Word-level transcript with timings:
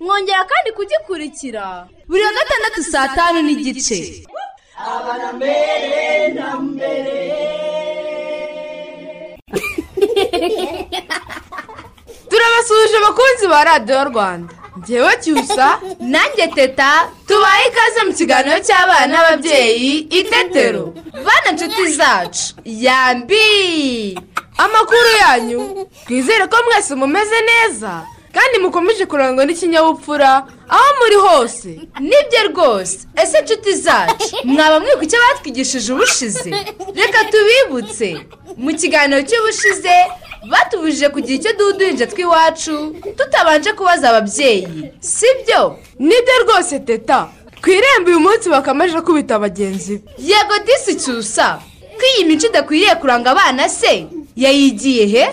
Mwongera 0.00 0.42
kandi 0.50 0.68
kugikurikira. 0.76 1.64
Buri 2.08 2.22
wa 2.26 2.32
gatandatu 2.38 2.80
saa 2.92 3.08
tanu 3.16 3.38
n'igice. 3.42 3.98
Turabasuhuje 12.30 12.96
abakunzi 12.98 13.46
ba 13.48 13.64
radiyo 13.64 14.04
rwanda. 14.04 14.54
Ngewe 14.78 15.12
cyusa 15.22 15.80
nanjye 16.00 16.46
teta 16.54 17.08
tubaye 17.28 17.64
ikaze 17.68 18.00
mu 18.06 18.12
kiganiro 18.18 18.58
cy'abana 18.66 19.06
n'ababyeyi 19.12 19.92
itetero 20.18 20.84
bana 21.26 21.48
nshuti 21.54 21.84
zacu. 21.98 22.54
Yambi! 22.64 24.18
Amakuru 24.58 25.10
yanyu. 25.22 25.88
Twizere 26.06 26.46
ko 26.50 26.56
mwese 26.66 26.94
mumeze 26.94 27.38
neza. 27.50 27.92
Kandi 28.34 28.58
mukomeje 28.58 29.06
kurangwa 29.06 29.44
n'ikinyabupfura 29.46 30.30
aho 30.68 30.88
muri 31.00 31.16
hose. 31.26 31.70
Nibyo 32.00 32.40
rwose. 32.50 32.98
Ese 33.22 33.42
nshuti 33.42 33.72
zacu 33.72 34.36
mwaba 34.44 34.80
mwibuka 34.80 35.04
icyo 35.04 35.18
batwigishije 35.28 35.92
ubushize? 35.92 36.50
Reka 36.94 37.20
tubibutse. 37.30 38.08
Mu 38.56 38.70
kiganiro 38.80 39.22
cy'ubushize 39.28 39.94
batubujije 40.50 41.08
kugira 41.08 41.34
icyo 41.38 41.52
duduhinja 41.58 42.06
tw'iwacu 42.06 42.96
tutabanje 43.16 43.72
kubaza 43.72 44.10
ababyeyi. 44.10 44.68
Sibyo? 45.00 45.78
Nibyo 45.98 46.34
rwose 46.44 46.80
teta. 46.80 47.28
Ku 47.62 47.70
irembo 47.70 48.10
uyu 48.10 48.20
munsi 48.20 48.48
bakamaje 48.50 49.00
kubita 49.00 49.38
bagenzi 49.38 49.96
be. 49.98 50.02
Yego 50.18 50.54
disi 50.66 50.94
cyusa 51.02 51.58
ko 51.98 52.02
iyi 52.16 52.24
mico 52.28 52.46
idakwiriye 52.46 52.94
kuranga 53.00 53.30
abana 53.30 53.68
se? 53.68 54.06
Yayigiye 54.36 55.06
he? 55.06 55.24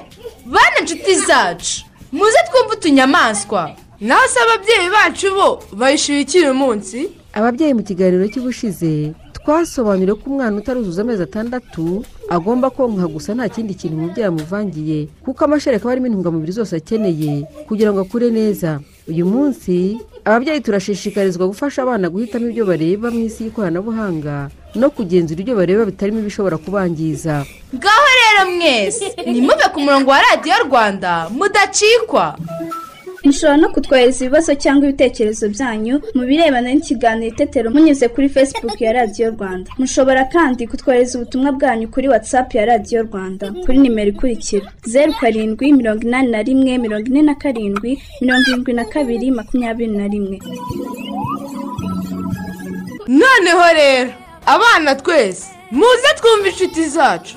Bana 0.46 0.78
nshuti 0.84 1.16
zacu. 1.16 1.82
Muze 2.12 2.38
twumve 2.52 2.76
utunyamaswa. 2.78 3.72
Naho 4.02 4.28
se 4.28 4.40
ababyeyi 4.40 4.90
bacu 4.90 5.28
bo 5.36 5.50
bayishyuye 5.78 6.22
iki 6.22 6.38
uyu 6.40 6.53
munsi 6.53 7.09
ababyeyi 7.34 7.73
mu 7.73 7.84
kiganiro 7.84 8.26
cy'ubushize 8.34 9.14
twasobanuriye 9.38 10.16
ko 10.18 10.26
umwana 10.30 10.58
utaruzuza 10.58 11.02
amezi 11.02 11.23
atandatu 11.23 12.02
agomba 12.30 12.70
konka 12.73 13.08
gusa 13.08 13.34
nta 13.38 13.46
kindi 13.50 13.74
kintu 13.78 13.96
umubyeyi 13.97 14.28
amuvangiye 14.28 15.00
kuko 15.25 15.40
amashereka 15.46 15.84
aba 15.86 15.91
arimo 15.94 16.08
intungamubiri 16.09 16.52
zose 16.52 16.75
akeneye 16.81 17.46
kugira 17.69 17.94
ngo 17.94 18.02
akure 18.02 18.30
neza. 18.34 18.80
Uyu 19.07 19.25
munsi 19.25 20.02
ababyeyi 20.25 20.62
turashishikarizwa 20.66 21.47
gufasha 21.47 21.81
abana 21.86 22.09
guhitamo 22.09 22.50
ibyo 22.50 22.66
bareba 22.66 23.12
mu 23.13 23.19
isi 23.30 23.44
y'ikoranabuhanga 23.46 24.50
no 24.76 24.90
kugenzura 24.90 25.42
ibyo 25.42 25.56
bareba 25.56 25.86
bitarimo 25.86 26.20
ibishobora 26.20 26.58
kubangiza. 26.58 27.46
Ngaho 27.76 28.08
rero 28.20 28.42
mwese 28.56 29.06
nimuve 29.26 29.66
ku 29.74 29.80
murongo 29.80 30.09
wa 30.12 30.22
radiyo 30.22 30.56
rwanda 30.68 31.30
mudacikwa. 31.30 32.38
Mushobora 33.24 33.58
no 33.58 33.70
kutwohereza 33.70 34.26
ibibazo 34.26 34.56
cyangwa 34.56 34.90
ibitekerezo 34.90 35.46
byanyu 35.54 36.02
mu 36.18 36.24
birebana 36.26 36.74
n'ikiganiro 36.74 37.30
itetero 37.34 37.70
munyuze 37.70 38.08
kuri 38.10 38.30
facebook 38.30 38.81
ya 38.81 38.92
radiyo 38.94 39.30
rwanda. 39.36 39.70
Mushobora 39.78 40.26
kandi 40.26 40.68
kutwohereza 40.68 41.18
ubutumwa 41.20 41.52
bwanyu 41.52 41.86
kuri 41.94 42.08
whatsapp 42.10 42.50
ya 42.56 42.66
radiyo 42.66 43.04
rwanda 43.04 43.54
kuri 43.66 43.78
nimero 43.78 44.10
ikurikira 44.10 44.66
zeru 44.86 45.14
karindwi 45.22 45.74
mirongo 45.74 46.02
inani 46.08 46.31
na 46.31 46.42
rimwe 46.44 46.78
mirongo 46.78 47.06
ine 47.08 47.22
na 47.22 47.36
karindwi 47.36 48.02
mirongo 48.22 48.46
irindwi 48.50 48.74
na 48.74 48.86
kabiri 48.86 49.31
makumyabiri 49.31 49.92
na 49.98 50.08
rimwe. 50.08 50.40
Noneho 53.08 53.66
rero. 53.78 54.10
Abana 54.46 54.96
twese 54.96 55.46
muze 55.72 56.07
twumve 56.18 56.50
inshuti 56.50 56.90
zacu. 56.90 57.35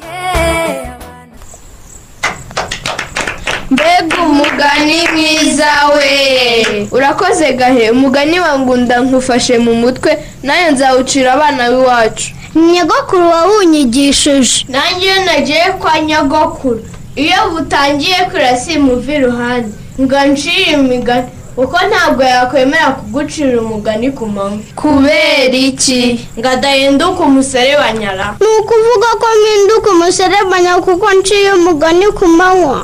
Mbega 3.70 4.16
umugani 4.22 5.08
mwiza 5.12 5.66
we. 5.96 6.88
Urakoze 6.90 7.52
gahe. 7.52 7.90
Umugani 7.90 8.40
wa 8.40 8.58
ngunda 8.58 9.00
nkufashe 9.00 9.58
mu 9.58 9.74
mutwe 9.74 10.18
na 10.42 10.60
yo 10.60 10.70
nzawucira 10.72 11.32
abana 11.32 11.70
b'iwacu. 11.70 12.30
Nyogokuru 12.54 13.28
wawunyigishije. 13.30 14.64
Nanjye 14.68 15.06
iyo 15.06 15.24
nagiye 15.24 15.64
kwa 15.78 16.00
nyogokuru. 16.00 16.84
Iyo 17.16 17.50
butangiye 17.50 18.16
kwira 18.30 18.56
simuva 18.56 19.12
iruhande 19.12 19.68
ngo 20.00 20.16
ncire 20.26 20.72
imigani 20.72 21.28
kuko 21.56 21.76
ntabwo 21.88 22.22
yakwemera 22.22 22.88
kugucira 22.98 23.60
umugani 23.62 24.10
ku 24.10 24.26
manywa. 24.26 24.58
Kubera 24.80 25.56
iki? 25.70 26.00
Ngo 26.38 26.48
adahinduka 26.48 27.20
umuserebanyara 27.30 28.26
ni 28.40 28.46
ukuvuga 28.58 29.08
ko 29.20 29.26
mpinduka 29.40 29.88
umuserebanya 29.96 30.72
kuko 30.86 31.06
nciye 31.18 31.50
umugani 31.52 32.06
ku 32.18 32.26
manywa. 32.38 32.78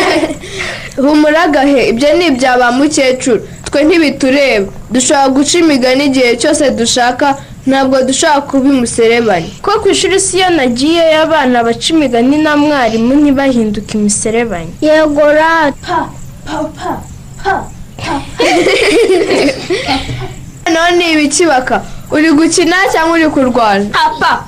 Humura 1.02 1.48
gahe 1.48 1.88
ibyo 1.90 2.08
ni 2.16 2.26
ibya 2.26 2.58
ba 2.60 2.68
mukecuru. 2.72 3.40
Twe 3.64 3.80
ntibitureba. 3.84 4.68
Dushobora 4.92 5.28
guca 5.34 5.54
imigani 5.58 6.04
igihe 6.04 6.36
cyose 6.36 6.70
dushaka 6.70 7.26
ntabwo 7.66 7.96
dushobora 8.08 8.40
kuba 8.48 8.68
umuserebanya. 8.76 9.50
Ko 9.64 9.70
ku 9.80 9.88
ishuri 9.88 10.20
si 10.20 10.36
iyo 10.36 10.50
nagiyeyo 10.50 11.22
abana 11.24 11.64
baca 11.64 11.88
imigani 11.94 12.36
na 12.44 12.56
mwarimu 12.56 13.14
ntibahinduke 13.14 13.92
imiserebanya. 13.98 14.72
Yego 14.84 15.24
rata. 15.38 15.98
Noneho 16.46 17.10
ni 20.96 21.12
ibikibaka. 21.12 21.82
Uri 22.10 22.32
gukina 22.32 22.76
cyangwa 22.92 23.14
uri 23.16 23.28
kurwana? 23.28 23.84
Pa 23.92 24.10
pa 24.18 24.44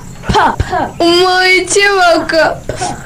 umuha 0.99 1.49
ikibaka 1.49 2.57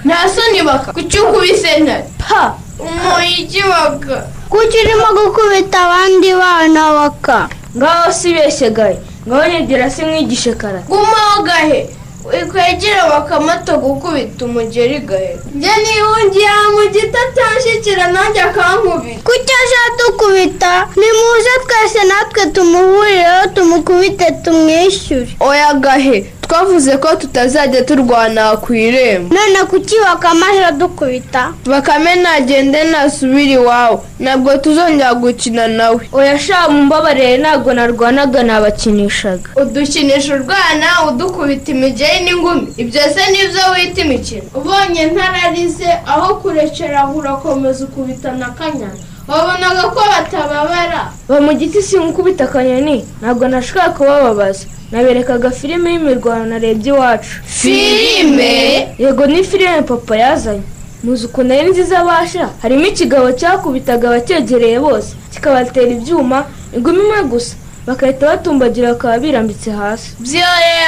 nta 0.06 0.30
soni 0.30 0.62
baka 0.64 0.94
kuki 0.94 1.20
ukubise 1.20 1.80
ntare 1.80 2.04
pa 2.18 2.54
umuha 2.80 3.26
ikibaka 3.26 4.24
kuki 4.50 4.78
urimo 4.84 5.08
gukubita 5.18 5.80
abandi 5.86 6.34
bana 6.34 6.92
baka? 6.94 7.50
Ngaho 7.78 8.12
si 8.12 8.34
beshye 8.34 8.70
gahe? 8.72 8.98
Ngaho 9.28 9.48
nyegera 9.52 9.90
se 9.90 10.06
mwigishe 10.06 10.54
karate 10.54 10.88
gumaho 10.88 11.44
gahe? 11.44 11.90
Wikwegera 12.34 13.04
bakamato 13.10 13.78
gukubita 13.78 14.46
umugeri 14.46 15.00
gahe 15.00 15.38
njye 15.56 15.74
nihungiye 15.84 16.50
mu 16.76 16.84
giti 16.94 17.18
atanshyikira 17.26 18.08
nanjye 18.12 18.42
akankubita 18.42 19.22
kuki 19.28 19.54
aje 19.62 19.82
dukubita 20.00 20.72
nimuze 21.00 21.54
twese 21.68 22.02
natwe 22.08 22.46
tumuhurireho 22.56 23.48
tumukubite 23.56 24.28
tumwishyure. 24.44 25.28
Oya 25.40 25.74
gahe? 25.74 26.26
Twavuze 26.48 26.98
ko 26.98 27.16
tutazajya 27.16 27.82
turwana 27.82 28.58
ku 28.58 28.74
irembo. 28.74 29.36
None 29.36 29.60
kuki 29.70 29.96
bakamaje 30.06 30.72
dukubita? 30.80 31.54
Bakame 31.66 32.16
nagende 32.16 32.84
nasubire 32.84 33.52
iwawe. 33.54 33.98
Ntabwo 34.20 34.58
tuzongera 34.58 35.14
gukina 35.14 35.68
nawe. 35.68 36.10
Oya 36.12 36.40
sha 36.40 36.70
mumbabarire 36.70 37.38
ntabwo 37.38 37.74
narwanaga 37.74 38.44
nabakinishaga. 38.44 39.50
Udukinisha 39.62 40.34
urwana 40.36 40.88
udukubita 41.10 41.72
imigeri 41.72 42.20
n'ingumi. 42.26 42.68
Ibyo 42.78 43.02
se 43.02 43.32
ni 43.32 43.48
byo 43.52 43.64
wita 43.76 44.02
imikino? 44.02 44.42
Ubonye 44.56 45.06
ntararize 45.06 45.90
aho 46.06 46.36
kurekera 46.36 47.08
urakomeza 47.08 47.86
ukubitana 47.86 48.48
akanyana 48.48 48.98
wabonaga 49.28 49.82
ko 49.94 50.02
batababara. 50.12 51.12
Ba 51.28 51.42
mu 51.42 51.54
giti 51.54 51.82
si 51.82 51.98
nkukubita 51.98 52.44
akanyoni 52.44 53.06
ntabwo 53.22 53.48
nashaka 53.48 53.90
kubababaza. 53.90 54.66
Naberekaga 54.92 55.52
filime 55.52 55.92
y'imirwano 55.92 56.46
narebye 56.46 56.92
iwacu. 56.94 57.30
Filime? 57.46 58.88
Yego 59.00 59.26
ni 59.26 59.44
filime 59.44 59.82
papa 59.82 60.16
yazanye. 60.18 60.62
Muzi 61.04 61.26
ukuntu 61.26 61.54
ari 61.54 61.70
nziza 61.72 62.04
basha 62.04 62.50
harimo 62.62 62.86
ikigabo 62.88 63.32
cyakubitaga 63.32 64.08
abacyegereye 64.08 64.80
bose. 64.80 65.16
Kikabatera 65.34 65.92
ibyuma 65.92 66.46
ingumi 66.76 67.00
imwe 67.00 67.24
gusa. 67.24 67.56
Bagahita 67.88 68.26
batumbagira 68.28 68.94
bakaba 68.94 69.18
birambitse 69.20 69.72
hasi. 69.72 70.10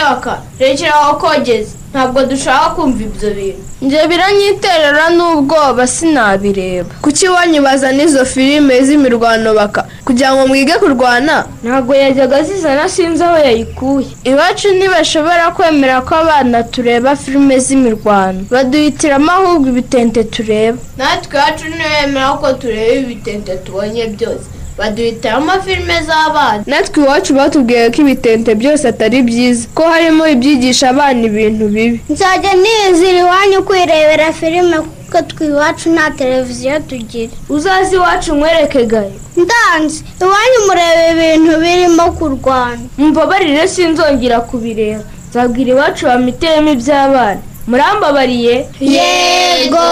Baka 0.10 0.42
rekera 0.60 0.94
aho 0.96 1.13
kogeza 1.19 1.72
ntabwo 1.92 2.24
dushaka 2.25 2.69
kumva 2.75 3.04
ibyo 3.04 3.30
bintu. 3.38 3.63
Njye 3.81 4.07
biranyiterera 4.07 5.10
n'ubwoba 5.10 5.88
sinabireba. 5.88 6.90
Kuki 7.01 7.25
iwanyu 7.25 7.62
bazana 7.62 8.04
izo 8.04 8.25
filime 8.25 8.84
z'imirwano 8.86 9.54
baka? 9.54 9.81
Kugira 10.06 10.34
ngo 10.36 10.48
mwige 10.48 10.74
kurwana? 10.74 11.46
Ntabwo 11.63 11.96
yajyaga 11.96 12.38
azizana 12.38 12.90
sinzi 12.90 13.24
aho 13.24 13.38
yayikuye. 13.38 14.07
Iwacu 14.24 14.68
ntibashobora 14.74 15.52
kwemera 15.56 16.02
ko 16.02 16.16
abana 16.16 16.63
tureba 16.63 17.16
filime 17.16 17.60
z'imirwano. 17.60 18.42
Baduhitiramo 18.52 19.31
ahubwo 19.31 19.69
ibitente 19.69 20.24
tureba. 20.24 20.78
Natwe 20.98 21.38
iwacu 21.40 21.66
ntibemera 21.68 22.30
ko 22.42 22.54
tureba 22.54 22.95
ibitente 23.06 23.56
tubonye 23.63 24.07
byose. 24.07 24.45
Baduhitiramo 24.80 25.52
filime 25.66 25.98
z'abana. 26.08 26.64
Natwe 26.68 27.04
iwacu 27.04 27.34
batubwiye 27.34 27.90
ko 27.92 28.02
ibitente 28.02 28.56
byose 28.56 28.88
atari 28.88 29.22
byiza 29.22 29.68
ko 29.76 29.84
harimo 29.84 30.24
ibyigisha 30.28 30.90
abana 30.90 31.22
ibintu 31.30 31.66
bibi. 31.68 32.00
Nzajya 32.10 32.54
nizira 32.62 33.20
iwanyu 33.20 33.64
kwirebera 33.68 34.34
filime 34.34 34.78
kuko 34.80 35.18
twe 35.30 35.46
iwacu 35.48 35.90
nta 35.94 36.12
televiziyo 36.12 36.80
tugira. 36.80 37.31
Uzaze 37.50 37.96
iwacu 37.96 38.36
nkwereke 38.36 38.86
gahe 38.86 39.12
ndanze 39.44 40.04
iwanyu 40.22 40.60
mureba 40.68 41.04
ibintu 41.14 41.52
birimo 41.64 42.06
kurwana. 42.18 42.81
Mumbabarire 42.98 43.68
sinzongera 43.68 44.40
kubireba. 44.42 45.04
Nzabwira 45.30 45.70
iwacu 45.72 46.06
bamiteyemo 46.06 46.70
iby'abana. 46.72 47.42
Murambabariye. 47.69 48.56
Yego. 48.81 49.88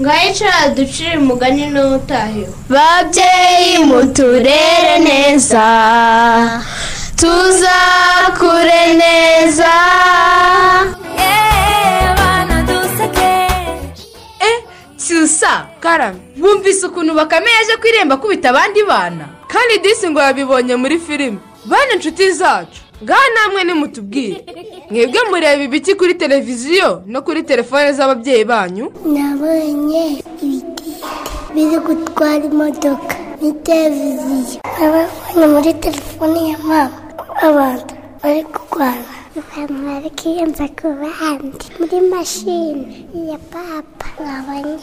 Ngaho 0.00 0.22
icara 0.30 0.68
ducire 0.76 1.16
umugani 1.18 1.66
n'utahiwe 1.74 2.48
babyeyi 2.68 3.78
muturere 3.88 4.94
neza. 5.06 5.64
Tuzakure 7.20 8.82
neza. 9.00 9.72
Eh 14.40 14.58
cyusa 14.98 15.66
karame 15.80 16.18
bumvise 16.36 16.86
ukuntu 16.86 17.14
bakame 17.14 17.46
yaje 17.50 17.76
ku 17.80 17.86
irembo 17.86 18.14
akubita 18.14 18.50
abandi 18.50 18.82
bana. 18.82 19.24
Kandi 19.48 19.78
disi 19.78 20.10
ngo 20.10 20.20
yabibonye 20.20 20.74
muri 20.76 20.98
filime 20.98 21.38
bane 21.64 21.92
inshuti 21.94 22.32
zacu. 22.32 22.81
Ngaha 23.02 23.26
namwe 23.34 23.60
nimutubwire. 23.64 24.44
Mwebwe 24.90 25.20
mureba 25.30 25.62
ibiki 25.62 25.94
kuri 25.94 26.14
televiziyo 26.14 27.02
no 27.06 27.22
kuri 27.22 27.42
telefone 27.42 27.92
z'ababyeyi 27.92 28.44
banyu. 28.44 28.86
Nabonye 29.14 30.22
ibiti 30.42 30.90
biri 31.54 31.78
gutwara 31.86 32.44
imodoka 32.44 33.14
ni 33.40 33.52
televiziyo. 33.66 34.60
Nabonye 34.80 35.46
muri 35.54 35.72
telefone 35.74 36.38
ya 36.50 36.58
mama. 36.58 36.98
Abantu 37.42 37.94
bari 38.22 38.42
kurwana 38.44 39.04
abantu 39.40 39.78
bari 39.86 40.10
kwiyenza 40.18 40.64
ku 40.78 40.86
bandi 41.00 41.66
muri 41.78 41.98
mashini 42.12 43.06
ya 43.30 43.38
papa. 43.52 44.06
Nabonye 44.24 44.78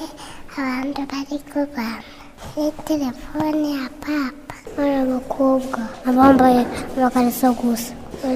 abantu 0.57 1.01
bari 1.11 1.37
kurwana 1.51 2.03
muri 2.55 2.71
telefone 2.89 3.67
ya 3.79 3.87
papa. 4.03 4.53
Bari 4.77 4.95
abakobwa 5.03 5.81
abambaye 6.05 6.61
amakariso 6.97 7.53
gusa. 7.59 7.93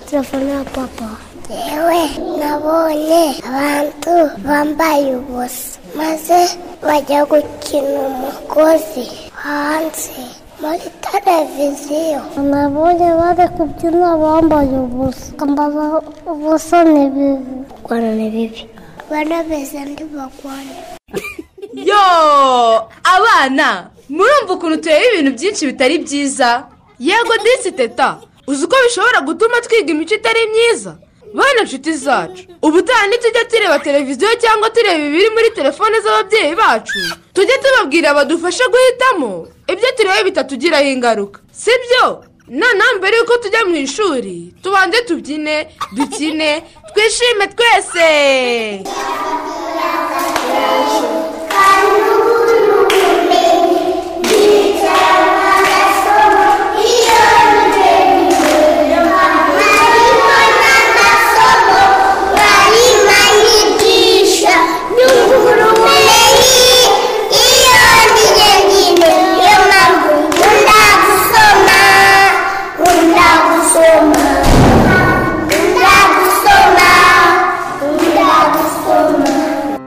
Telefone 0.10 0.52
ya 0.52 0.64
papa 0.64 1.10
yewe 1.50 2.10
nabonye 2.40 3.36
abantu 3.48 4.14
bambaye 4.46 5.16
ubusa. 5.16 5.80
Maze 5.96 6.58
bajya 6.82 7.26
gukina 7.26 8.00
umugozi 8.10 9.06
hanze 9.34 10.16
muri 10.62 10.80
televiziyo. 11.02 12.22
Nabonye 12.52 13.08
bari 13.20 13.48
kubyina 13.58 14.18
bambaye 14.18 14.70
ubusa. 14.86 15.32
Kwambara 15.38 16.02
ubusa 16.26 16.84
ni 16.84 17.10
bibi. 17.10 17.54
Kurwana 17.84 18.12
ni 18.16 18.30
bibi. 18.30 18.70
Abana 19.10 19.44
beza 19.44 19.86
ntibagwana 19.86 20.74
yo! 21.90 22.04
Abana 23.16 23.90
murumva 24.10 24.54
ukuntu 24.54 24.78
tureba 24.78 25.06
ibintu 25.14 25.32
byinshi 25.38 25.66
bitari 25.66 25.98
byiza. 26.00 26.50
Yego 27.00 27.34
disi 27.44 27.72
teta. 27.72 28.18
Uzi 28.48 28.66
uko 28.66 28.76
bishobora 28.86 29.20
gutuma 29.22 29.62
twiga 29.62 29.92
imico 29.92 30.16
itari 30.16 30.48
myiza? 30.54 30.96
Bane 31.34 31.62
inshuti 31.62 31.94
zacu 31.94 32.44
ubutaha 32.62 33.08
ntitujya 33.08 33.44
tureba 33.50 33.80
televiziyo 33.80 34.30
cyangwa 34.44 34.70
tureba 34.70 35.04
ibiri 35.10 35.30
muri 35.36 35.50
telefone 35.58 35.96
z'ababyeyi 36.04 36.56
bacu 36.56 37.00
tujye 37.34 37.56
tubabwira 37.64 38.14
badufashe 38.14 38.64
guhitamo 38.74 39.48
ibyo 39.68 39.90
tureba 39.98 40.24
bitatugiraho 40.24 40.88
ingaruka. 40.94 41.40
Si 41.52 41.72
byo 41.84 42.06
noneho 42.48 42.92
mbere 42.98 43.18
y'uko 43.18 43.38
tujya 43.44 43.62
mu 43.66 43.76
ishuri 43.76 44.54
tubanze 44.64 45.02
tubyine 45.08 45.56
dukine 45.96 46.50
twishime 46.94 47.46
twese. 47.54 48.10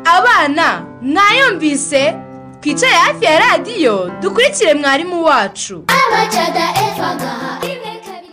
Abana 0.05 0.87
mwayumvise? 1.03 2.15
Twicare 2.61 2.93
hafi 2.93 3.25
ya 3.25 3.39
radiyo 3.39 4.11
dukurikire 4.21 4.75
mwarimu 4.75 5.25
wacu. 5.25 5.85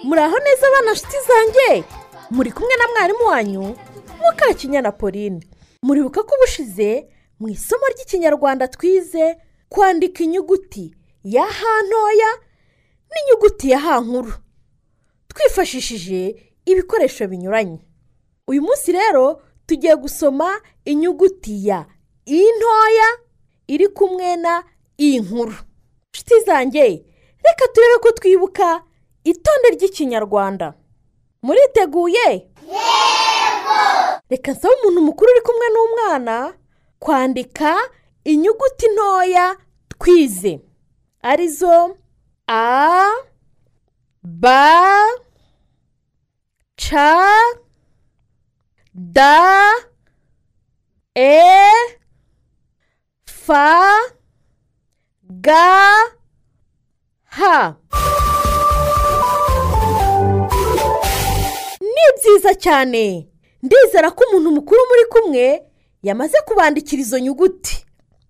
Muraho 0.04 0.36
neza 0.40 0.68
abana 0.68 0.92
nshuti 0.92 1.18
zanjye? 1.28 1.84
Muri 2.32 2.52
kumwe 2.52 2.76
na 2.78 2.88
mwarimu 2.88 3.26
wanyu 3.26 3.76
mukakinyana 4.22 4.92
pauline 4.92 5.40
muribuka 5.84 6.24
ko 6.24 6.36
ubushize 6.36 7.08
mu 7.40 7.50
isomo 7.50 7.84
ry'ikinyarwanda 7.88 8.68
twize 8.68 9.38
kwandika 9.70 10.24
inyuguti 10.24 10.96
ya 11.24 11.44
ha 11.44 11.82
ntoya 11.88 12.32
n'inyuguti 13.12 13.70
ya 13.72 13.80
ha 13.80 14.00
nkuru. 14.00 14.34
Twifashishije 15.34 16.36
ibikoresho 16.66 17.28
binyuranye. 17.28 17.80
Uyu 18.48 18.62
munsi 18.62 18.92
rero 18.92 19.42
tugiye 19.66 19.96
gusoma 19.96 20.62
inyuguti 20.86 21.68
ya 21.68 21.86
i 22.26 22.40
ntoya 22.58 23.10
iri 23.68 23.88
kumwe 23.88 24.36
na 24.36 24.64
i 24.98 25.20
nkuru. 25.20 25.54
Nshuti 26.14 26.40
zanjye 26.46 26.84
reka 27.44 27.66
turebe 27.74 27.98
ko 28.02 28.12
twibuka 28.12 28.84
itonde 29.24 29.68
ry'ikinyarwanda. 29.76 30.74
Muriteguye? 31.44 32.28
Yego 32.30 33.80
reka 34.30 34.52
nsaba 34.52 34.74
umuntu 34.80 35.02
mukuru 35.02 35.32
uri 35.32 35.42
kumwe 35.42 35.68
n'umwana 35.74 36.54
kwandika 37.00 37.76
inyuguti 38.24 38.88
ntoya 38.94 39.56
twize. 40.00 40.60
Arizo 41.22 41.98
a 42.48 43.04
b 44.24 44.48
c 46.78 46.96
d 48.96 49.20
e 51.16 51.72
f 53.28 53.48
g 55.30 55.50
h 57.28 57.40
ni 61.82 62.06
byiza 62.18 62.54
cyane. 62.56 63.28
Ndizera 63.64 64.12
ko 64.12 64.24
umuntu 64.30 64.52
mukuru 64.52 64.80
muri 64.90 65.06
kumwe 65.12 65.64
yamaze 66.04 66.38
kubandikira 66.48 67.02
izo 67.02 67.20
nyuguti. 67.20 67.86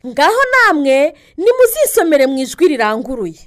Ngaho 0.08 0.42
namwe 0.54 1.14
nimuzisomere 1.38 2.28
mu 2.28 2.38
ijwi 2.38 2.68
riranguruye. 2.68 3.40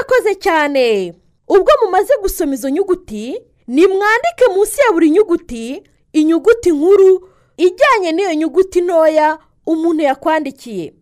Murakoze 0.00 0.34
cyane. 0.34 1.14
Ubwo 1.48 1.72
mumaze 1.84 2.12
gusoma 2.22 2.54
izo 2.54 2.68
nyuguti 2.70 3.40
nimwandike 3.66 4.46
munsi 4.54 4.80
ya 4.80 4.92
buri 4.92 5.10
nyuguti 5.10 5.82
inyuguti 6.12 6.70
nkuru 6.72 7.28
ijyanye 7.56 8.12
n'iyo 8.12 8.34
nyuguti 8.34 8.80
ntoya 8.80 9.38
umuntu 9.66 10.02
yakwandikiye. 10.02 10.94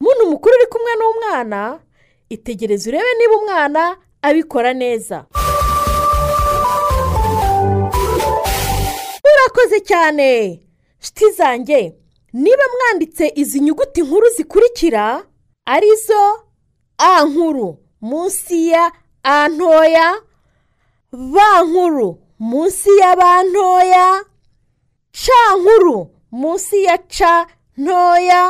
Muntu 0.00 0.30
mukuru 0.30 0.54
uri 0.54 0.66
kumwe 0.66 0.92
n'umwana 0.98 1.80
itegereze 2.28 2.88
urebe 2.90 3.04
niba 3.18 3.36
umwana 3.36 3.96
abikora 4.22 4.72
neza. 4.72 5.26
Murakoze 9.24 9.80
cyane. 9.80 10.60
Shiti 11.00 11.30
zanjye 11.32 11.94
niba 12.32 12.62
mwanditse 12.74 13.32
izi 13.34 13.60
nyuguti 13.60 14.02
nkuru 14.02 14.28
zikurikira 14.36 15.24
ari 15.66 15.96
zo 15.96 16.40
a 16.98 17.24
nkuru. 17.24 17.78
Munsi 18.08 18.58
ya 18.72 18.84
a 19.22 19.48
ntoya 19.54 20.06
b 21.12 21.34
nkuru 21.66 22.08
munsi 22.48 22.90
ya 23.00 23.10
b 23.20 23.22
ntoya 23.50 24.06
c 25.12 25.24
nkuru 25.60 25.96
munsi 26.40 26.76
ya 26.86 26.96
c 27.14 27.18
ntoya 27.82 28.42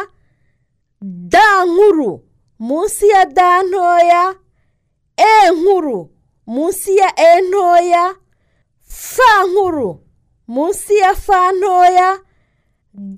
d 1.00 1.34
nkuru 1.70 2.10
munsi 2.66 3.04
ya 3.14 3.22
d 3.36 3.40
ntoya 3.68 4.22
e 5.16 5.50
nkuru 5.56 5.98
munsi 6.54 6.90
ya 7.00 7.08
e 7.16 7.40
ntoya 7.48 8.04
f 8.88 9.16
nkuru 9.50 9.90
munsi 10.54 10.94
ya 11.02 11.10
f 11.24 11.26
ntoya 11.58 12.08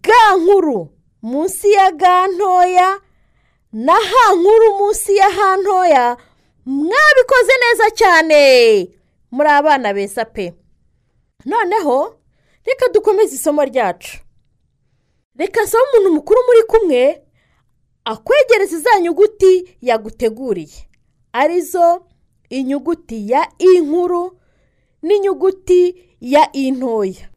g 0.05 0.09
nkuru 0.43 0.79
munsi 1.31 1.69
ya 1.77 1.87
g 2.01 2.05
ntoya 2.35 2.89
na 3.87 3.93
h 4.11 4.13
nkuru 4.39 4.69
munsi 4.79 5.13
ya 5.21 5.29
h 5.37 5.39
ntoya. 5.61 6.17
Mwabikoze 6.73 7.53
neza 7.63 7.91
cyane. 7.91 8.89
Muri 9.31 9.49
abana 9.49 9.95
beza 9.95 10.25
pe. 10.25 10.55
Noneho 11.45 12.17
reka 12.67 12.89
dukomeze 12.93 13.35
isomo 13.35 13.65
ryacu. 13.65 14.19
Reka 15.39 15.63
nsaba 15.63 15.85
umuntu 15.93 16.15
mukuru 16.15 16.41
muri 16.47 16.63
kumwe 16.63 17.23
akwegereza 18.05 18.79
za 18.79 19.01
nyuguti 19.01 19.77
yaguteguriye. 19.81 20.89
Arizo 21.33 22.03
inyuguti 22.51 23.31
ya 23.31 23.49
i 23.59 23.81
nkuru 23.81 24.41
n'inyuguti 25.03 26.05
ya 26.21 26.49
i 26.53 26.71
ntoya 26.71 27.29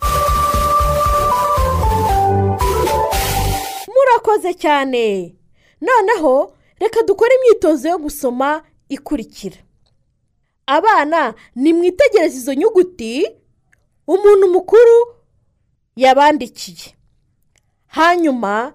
murakoze 3.93 4.53
cyane. 4.53 5.35
Noneho 5.81 6.53
reka 6.79 7.03
dukore 7.03 7.35
imyitozo 7.35 7.89
yo 7.89 7.97
gusoma 7.97 8.63
ikurikira. 8.95 9.57
Abana 10.67 11.33
nimwitegereze 11.55 12.37
izo 12.37 12.53
nyuguti 12.53 13.31
umuntu 14.07 14.47
mukuru 14.47 14.97
yabandikiye. 15.95 16.95
Hanyuma 17.87 18.73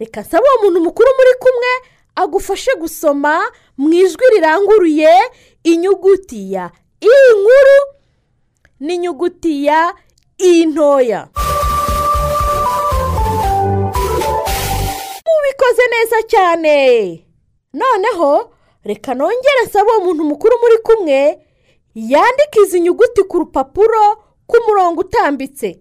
reka 0.00 0.20
nsaba 0.20 0.44
uwo 0.46 0.62
muntu 0.62 0.80
mukuru 0.80 1.08
muri 1.18 1.32
kumwe 1.42 1.72
agufashe 2.14 2.70
gusoma 2.80 3.42
mu 3.78 3.92
ijwi 3.92 4.24
riranguruye 4.34 5.12
inyuguti 5.64 6.52
ya 6.52 6.70
i 7.00 7.10
nkuru 7.38 7.78
n'inyuguti 8.80 9.64
ya 9.66 9.94
i 10.38 10.66
ntoya. 10.66 11.28
Mubikoze 15.26 15.82
neza 15.92 16.18
cyane. 16.28 16.76
Noneho 17.72 18.51
reka 18.84 19.14
nongere 19.14 19.62
nsaba 19.66 19.90
uwo 19.96 20.04
muntu 20.04 20.24
mukuru 20.24 20.54
muri 20.60 20.78
kumwe 20.86 21.18
yandike 21.94 22.58
izi 22.64 22.80
nyuguti 22.80 23.22
ku 23.30 23.38
rupapuro 23.38 24.04
k'umurongo 24.48 25.00
utambitse. 25.00 25.80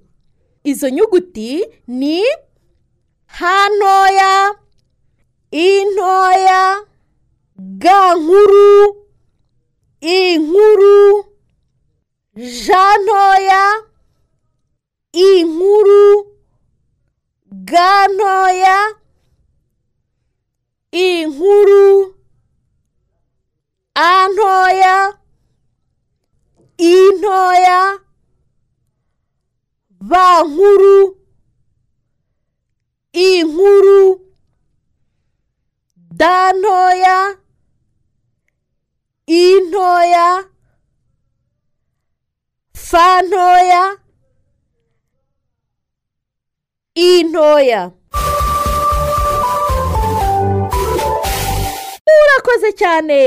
Izo 0.63 0.89
nyuguti 0.89 1.65
ni 1.87 2.23
ha 3.25 3.69
ntoya 3.69 4.55
i 5.51 5.85
ntoya 5.85 6.61
ga 7.57 8.15
nkuru 8.15 8.95
i 10.01 10.37
nkuru 10.37 11.25
ja 12.65 12.85
ntoya 13.03 13.63
i 15.13 15.43
nkuru 15.43 16.25
ga 17.51 18.07
ntoya 18.07 18.77
i 20.91 21.25
nkuru 21.25 22.15
a 23.95 24.27
ntoya 24.29 24.95
i 26.77 26.93
ntoya 27.19 27.99
ba 30.09 30.43
nkuru 30.43 31.17
i 33.13 33.43
nkuru 33.43 34.01
da 36.19 36.53
ntoya 36.53 37.17
i 39.27 39.43
ntoya 39.67 40.27
fa 42.73 43.21
ntoya 43.21 43.83
i 46.95 47.23
ntoya 47.23 47.91
murakoze 52.05 52.71
cyane. 52.79 53.21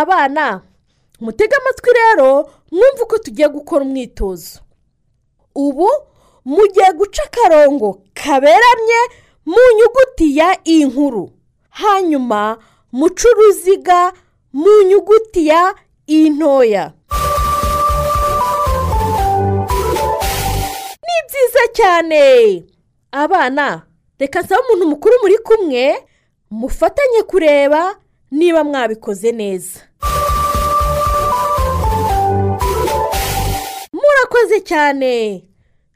Abana 0.00 0.60
mutege 1.20 1.56
amatwi 1.56 1.90
rero 2.00 2.50
mwumve 2.72 3.02
uko 3.02 3.18
tugiye 3.18 3.48
gukora 3.48 3.84
umwitozo. 3.84 4.60
Ubu 5.54 5.88
mugiye 6.44 6.92
guca 6.96 7.22
akarongo 7.24 8.02
kaberamye 8.14 9.00
mu 9.46 9.58
nyuguti 9.78 10.36
ya 10.38 10.58
i 10.64 10.84
nkuru. 10.84 11.30
Hanyuma 11.70 12.58
muce 12.92 13.28
uruziga 13.28 14.12
mu 14.52 14.82
nyuguti 14.88 15.46
ya 15.46 15.74
i 16.06 16.30
ntoya. 16.30 16.92
Ni 21.04 21.16
byiza 21.28 21.62
cyane. 21.72 22.22
Abana 23.12 23.82
reka 24.18 24.40
nsaba 24.40 24.62
umuntu 24.64 24.86
mukuru 24.88 25.14
muri 25.22 25.38
kumwe 25.38 25.84
mufatanye 26.50 27.22
kureba 27.22 27.96
niba 28.32 28.64
mwabikoze 28.64 29.32
neza. 29.32 29.80
Murakoze 33.92 34.60
cyane. 34.60 35.44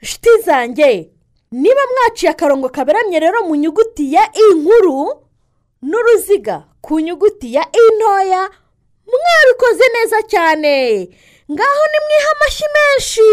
Inshuti 0.03 0.29
zanjye. 0.45 1.11
Niba 1.53 1.81
mwaciye 1.93 2.31
akarongo 2.33 2.69
kaberamye 2.69 3.21
rero 3.21 3.43
mu 3.49 3.55
nyuguti 3.57 4.13
ya 4.13 4.25
i 4.35 4.55
nkuru 4.55 5.23
n'uruziga 5.83 6.65
ku 6.81 7.01
nyuguti 7.01 7.55
ya 7.55 7.63
i 7.73 7.85
ntoya 7.97 8.51
mwabikoze 9.07 9.85
neza 9.95 10.23
cyane. 10.23 10.75
Ngaho 11.53 11.83
nimwiha 11.93 12.31
amashyi 12.37 12.65
menshi. 12.77 13.29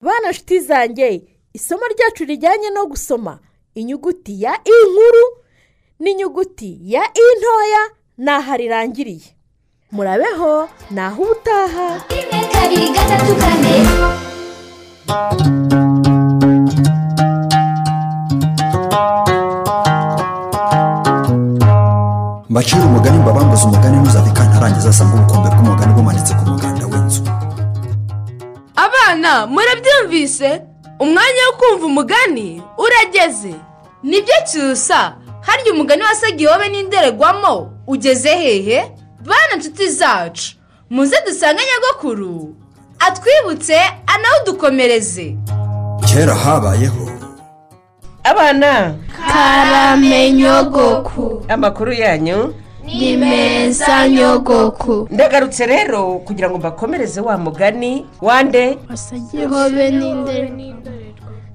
Bana 0.00 0.30
nshuti 0.30 0.60
zanjye 0.60 1.22
isomo 1.52 1.86
ryacu 1.86 2.24
rijyanye 2.24 2.70
no 2.70 2.86
gusoma 2.86 3.38
inyuguti 3.74 4.42
ya 4.42 4.52
i 4.64 4.76
nkuru 4.90 5.24
n'inyuguti 6.02 6.70
ya 6.92 7.02
i 7.22 7.24
ntoya 7.38 7.82
ni 8.24 8.30
aha 8.36 8.52
rirangiriye 8.60 9.28
murabeho 9.94 10.68
ni 10.94 11.00
aho 11.06 11.22
ubutaha. 11.22 11.88
Kabiri 12.52 12.88
gatatu 12.96 13.32
kane 13.40 13.74
mbacira 22.50 22.84
umugani 22.84 23.18
mbabambuze 23.18 23.64
umugani 23.64 23.96
ntuzave 23.96 24.30
kantarangiza 24.30 24.88
asanga 24.90 25.14
ubukombe 25.16 25.48
bw'umugani 25.54 25.92
bumanitse 25.96 26.32
ku 26.38 26.44
muganda 26.50 26.84
w'inzu. 26.90 27.22
Abana 28.84 29.46
murabyumvise? 29.46 30.50
Umwanya 31.00 31.42
wo 31.48 31.52
kumva 31.60 31.84
umugani 31.86 32.62
urageze. 32.84 33.54
Nibyo 34.02 34.36
cyusa? 34.48 35.00
Harya 35.46 35.72
umugani 35.72 36.02
wasaga 36.02 36.42
ihobe 36.42 36.68
n'indorerwamo 36.68 37.70
ugeze 37.86 38.28
hehe? 38.28 38.90
Bana 39.24 39.54
inshuti 39.56 39.88
zacu 39.88 40.56
muze 40.90 41.16
dusange 41.26 41.62
nyagakuru 41.62 42.54
atwibutse 42.98 43.76
anawudukomereze. 44.06 45.36
Kera 46.06 46.34
habayeho. 46.34 47.10
Abana. 48.24 48.94
Karame 49.26 50.32
nyogoku. 50.32 51.44
Amakuru 51.48 51.92
yanyu. 51.92 52.54
Ni 52.84 53.16
meza 53.16 54.08
nyogoku. 54.08 55.08
Ndagarutse 55.10 55.66
rero 55.66 56.18
kugira 56.18 56.50
ngo 56.50 56.58
mbakomereze 56.58 57.20
wa 57.20 57.38
mugani 57.38 58.06
wande? 58.22 58.78
Ihobe 59.32 59.90
n'indere 59.90 61.05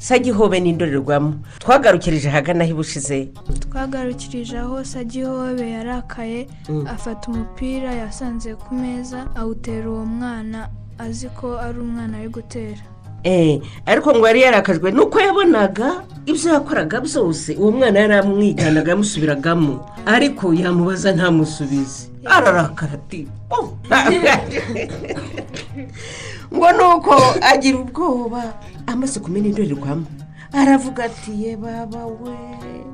sagihobe 0.02 0.58
n'indorerwamo. 0.60 1.34
Twagarukirije 1.62 2.26
ahagana 2.30 2.64
aho 2.66 2.72
ibushize 2.74 3.30
twagarukirije 3.70 4.58
aho 4.58 4.82
sagihobe 4.84 5.66
yarakaye 5.78 6.48
Mm. 6.70 6.88
afata 6.90 7.24
umupira 7.32 7.90
yasanze 8.02 8.56
ku 8.58 8.74
meza 8.76 9.20
awutera 9.40 9.86
uwo 9.90 10.06
mwana 10.06 10.60
azi 10.98 11.30
ko 11.38 11.48
ari 11.66 11.78
umwana 11.86 12.18
ari 12.18 12.30
gutera. 12.34 12.82
Eh, 13.24 13.62
ariko 13.86 14.10
ngo 14.18 14.26
yari 14.28 14.42
yarakajwe 14.42 14.90
nuko 14.92 15.20
yabonaga 15.22 16.02
ibyo 16.26 16.50
yakoraga 16.58 16.98
byose 17.06 17.54
uwo 17.62 17.72
mwana 17.72 18.00
yari 18.00 18.14
amwiganaga 18.18 18.94
amusubiragamo. 18.98 19.86
Ariko 20.06 20.50
yamubaza 20.54 21.12
ntamusubize. 21.14 22.10
Ararakara 22.26 22.94
ati 22.98 23.28
"Oh." 23.54 23.78
ngo 26.54 26.72
ni 26.72 26.84
uko 26.96 27.14
agira 27.42 27.78
ubwoba. 27.80 28.54
Amaze 28.88 29.20
kumena 29.20 29.48
indorerwamo. 29.48 30.06
Aravuga 30.54 31.04
ati 31.04 31.32
ye 31.44 31.56
baba 31.56 32.06
we 32.06 32.36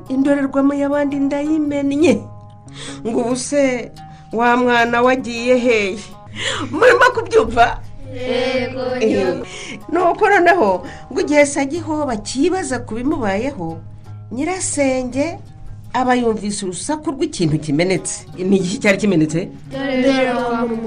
indorerwamo 0.10 0.74
y'abandi 0.74 1.16
ndayimennye. 1.20 2.22
Ngo 3.08 3.20
ubu 3.22 3.36
se 3.36 3.92
wa 4.34 4.58
mwana 4.58 5.02
wagiye 5.02 5.58
hehe 5.58 5.98
murimo 6.72 7.06
kubyumva? 7.16 7.80
Eh, 8.18 9.44
nuko 9.92 10.30
noneho 10.30 10.86
ngo 11.12 11.22
igihe 11.22 11.46
sagihoba 11.46 12.18
kibaza 12.18 12.80
ku 12.80 12.96
bimubayeho 12.96 13.78
nyirasenge 14.32 15.40
aba 15.94 16.16
yumvise 16.16 16.66
urusaku 16.66 17.12
rw'ikintu 17.12 17.58
kimenetse. 17.60 18.26
Ni 18.38 18.58
iki 18.58 18.78
cyari 18.80 18.98
kimenetse? 18.98 19.50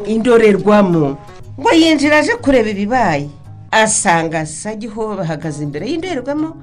Indorerwamo. 0.07 1.17
Ngo 1.61 1.71
yinjira 1.73 2.19
aje 2.19 2.35
kureba 2.37 2.69
ibibaye. 2.71 3.29
Asanga 3.71 4.47
sagihoba 4.47 5.17
bahagaze 5.17 5.63
imbere 5.65 5.87
y'indorerwamo 5.91 6.57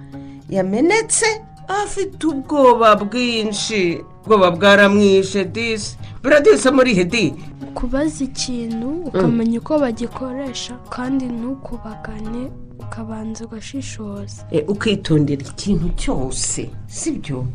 yamenetse. 0.49 1.25
Afite 1.67 2.23
ubwoba 2.27 2.95
bwinshi. 2.95 4.01
Ubwoba 4.27 4.51
bwaramwishe 4.51 5.45
disi 5.45 5.97
buradisa 6.23 6.71
muri 6.71 6.93
hedi 6.93 7.33
kubaza 7.73 8.23
ikintu 8.23 8.89
ukamenya 9.07 9.59
uko 9.59 9.79
bagikoresha 9.79 10.73
kandi 10.89 11.25
ntukubagane 11.25 12.51
ukabanza 12.79 13.45
ugashishoza. 13.45 14.45
Eh, 14.51 14.63
ukitondera 14.67 15.41
ikintu 15.41 15.89
cyose 15.95 16.69
sibyo? 16.87 17.45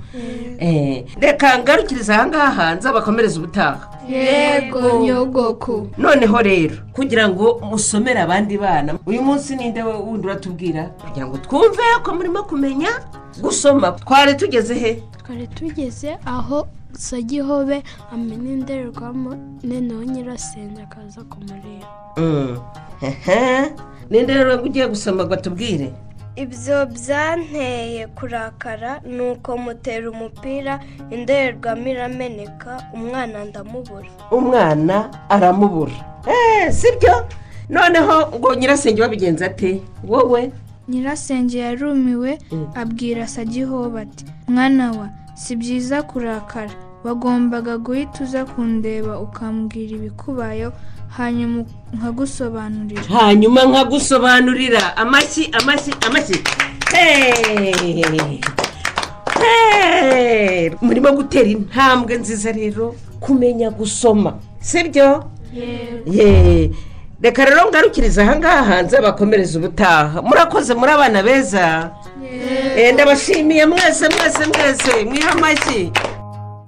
Eh, 0.59 1.05
reka 1.21 1.59
ngarukiriza 1.59 2.15
ahangaha 2.15 2.75
nzabakomereza 2.75 3.39
ubutaha. 3.41 3.89
Yego 4.09 5.01
nyogoko 5.03 5.87
noneho 5.99 6.43
rero 6.43 6.77
kugira 6.93 7.29
ngo 7.29 7.61
musomere 7.71 8.21
abandi 8.21 8.59
bana 8.59 8.99
uyu 9.07 9.23
munsi 9.23 9.57
ninde 9.57 9.83
wundi 9.83 10.27
uratubwira? 10.27 10.83
Kugira 10.85 11.27
ngo 11.27 11.37
twumve 11.39 11.83
ko 12.03 12.15
murimo 12.15 12.43
kumenya? 12.43 12.91
Gusoma. 13.41 13.93
Twari 13.93 14.35
tugeze 14.35 14.75
he? 14.75 15.03
Twari 15.25 15.47
tugeze 15.47 16.19
aho 16.27 16.69
sagihobe 16.93 17.83
amena 18.13 18.51
indorerwamo 18.51 19.37
noneho 19.65 20.05
nyirasenge 20.05 20.83
akaza 20.83 21.23
kumureba. 21.23 21.87
Mm. 22.17 22.59
Ninde 24.11 24.35
rero 24.35 24.63
ugiye 24.63 24.87
gusoma 24.89 25.25
ngo 25.25 25.35
atubwire? 25.35 25.93
Ibyo 26.37 26.87
byanteye 26.87 28.07
kurakara 28.07 29.01
ni 29.05 29.21
uko 29.31 29.59
mutera 29.59 30.11
umupira 30.11 30.81
indorerwamo 31.11 31.89
irameneka 31.89 32.83
umwana 32.95 33.45
ndamubura. 33.45 34.09
Umwana 34.31 35.11
aramubura. 35.29 35.93
Eee 36.29 36.73
sibyo? 36.73 37.27
Noneho 37.69 38.39
ngo 38.39 38.55
nyirasenge 38.55 39.03
wabigenza 39.03 39.47
ate? 39.47 39.81
Wowe? 40.09 40.53
Nyirasenge 40.93 41.59
yarumiwe 41.59 42.39
abwira 42.75 43.27
sagihoba 43.27 44.01
ati 44.01 44.25
mwana 44.49 44.93
wa 44.93 45.09
si 45.35 45.57
byiza 45.57 46.03
kurakara. 46.03 46.71
Wagombaga 47.05 47.79
guhita 47.79 48.25
uza 48.25 48.45
kundeba 48.45 49.21
ukambwira 49.21 49.93
ibikubayeho 49.97 50.73
hanyuma 51.17 51.65
nkagusobanurira. 51.97 53.03
Hanyuma 53.03 53.65
nkagusobanurira. 53.65 54.97
Amashyi 54.97 55.49
amashyi 55.59 55.93
amashyi. 56.07 56.39
Murimo 60.83 61.13
gutera 61.13 61.49
intambwe 61.49 62.17
nziza 62.19 62.53
rero 62.53 62.95
kumenya 63.21 63.71
gusoma. 63.71 64.39
Sibyo? 64.61 65.25
Ye 66.07 66.71
reka 67.23 67.45
rero 67.45 67.69
ngarukiriza 67.71 68.23
ahangaha 68.23 68.83
nzabakomereza 68.83 69.59
ubutaha. 69.59 70.23
Murakoze 70.23 70.75
muri 70.75 70.91
abana 70.93 71.23
beza 71.23 71.91
Eh, 72.77 72.95
ndabashimiye 72.95 73.67
mwese 73.67 74.09
mwese 74.09 74.43
mwese. 74.53 75.05
Mwiha 75.05 75.31
amashyi 75.33 75.93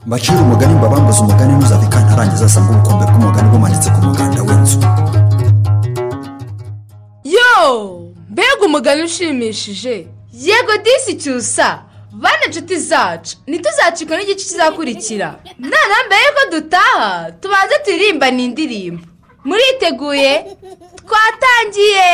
mbacira 0.07 0.39
umugani 0.39 0.75
mbabambuze 0.75 1.21
umugani 1.21 1.53
ntuzave 1.55 1.87
kantarangiza 1.87 2.45
asanga 2.45 2.71
ubukombe 2.71 3.05
bw'umugani 3.07 3.49
bumanitse 3.49 3.91
ku 3.91 4.01
muganda 4.07 4.43
w'inzu. 4.43 4.79
Yo 7.25 7.51
mbega 8.31 8.63
umugani 8.67 9.03
ushimishije. 9.03 10.07
Yego 10.33 10.73
disi 10.85 11.15
cyusa. 11.17 11.83
Bane 12.13 12.45
inshuti 12.47 12.77
zacu 12.77 13.37
ntituzacikwe 13.47 14.17
n'igice 14.17 14.45
kizakurikira. 14.49 15.29
Mbere 15.59 16.21
y'uko 16.25 16.43
dutaha. 16.53 17.31
Tubanze 17.41 17.75
turirimbane 17.85 18.45
indirimbo. 18.45 19.03
Muriteguye? 19.45 20.33
Twatangiye! 21.07 22.11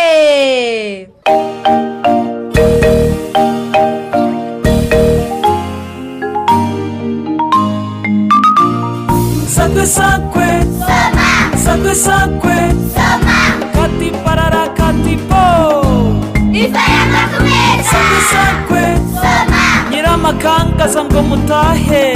Sakwe 9.54 9.86
sakwe 9.86 10.48
sakwe 11.64 11.92
sakwe 12.04 12.56
kati 13.74 14.08
parara 14.24 14.64
kati 14.78 15.14
po. 15.28 15.44
Sakwe 17.90 18.18
sakwe 18.32 18.82
nyiramakangaza 19.90 21.00
ngo 21.04 21.20
mutahe. 21.28 22.06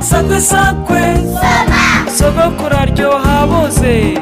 Sakwe 0.00 0.40
sakwe. 0.40 1.02
Sogokuru 2.18 2.76
aryoha 2.76 3.46
boze 3.46 4.18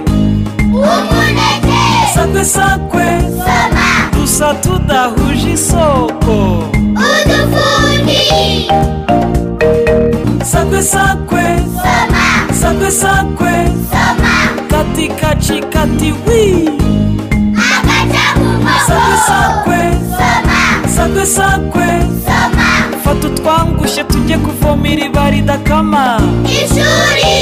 sakwe 2.15 2.45
sakwe. 2.45 3.07
Dusa 4.13 4.55
tudahuje 4.55 5.53
isoko. 5.53 6.65
Sakwe 10.45 10.83
sakwe. 10.83 11.45
Sakwe 12.61 12.91
sakwe. 12.91 13.53
Kati 14.71 15.09
kaci 15.09 15.61
kati 15.73 16.13
wi. 16.27 16.69
Sakwe 18.87 19.17
sakwe. 19.29 19.81
Sakwe 20.97 21.27
sakwe. 21.27 21.89
Fata 23.09 23.27
utwangushye 23.27 24.05
tujye 24.05 24.37
kuvoma 24.39 24.89
iriba 24.89 25.31
ridakama 25.31 26.05
ishuri! 26.45 27.37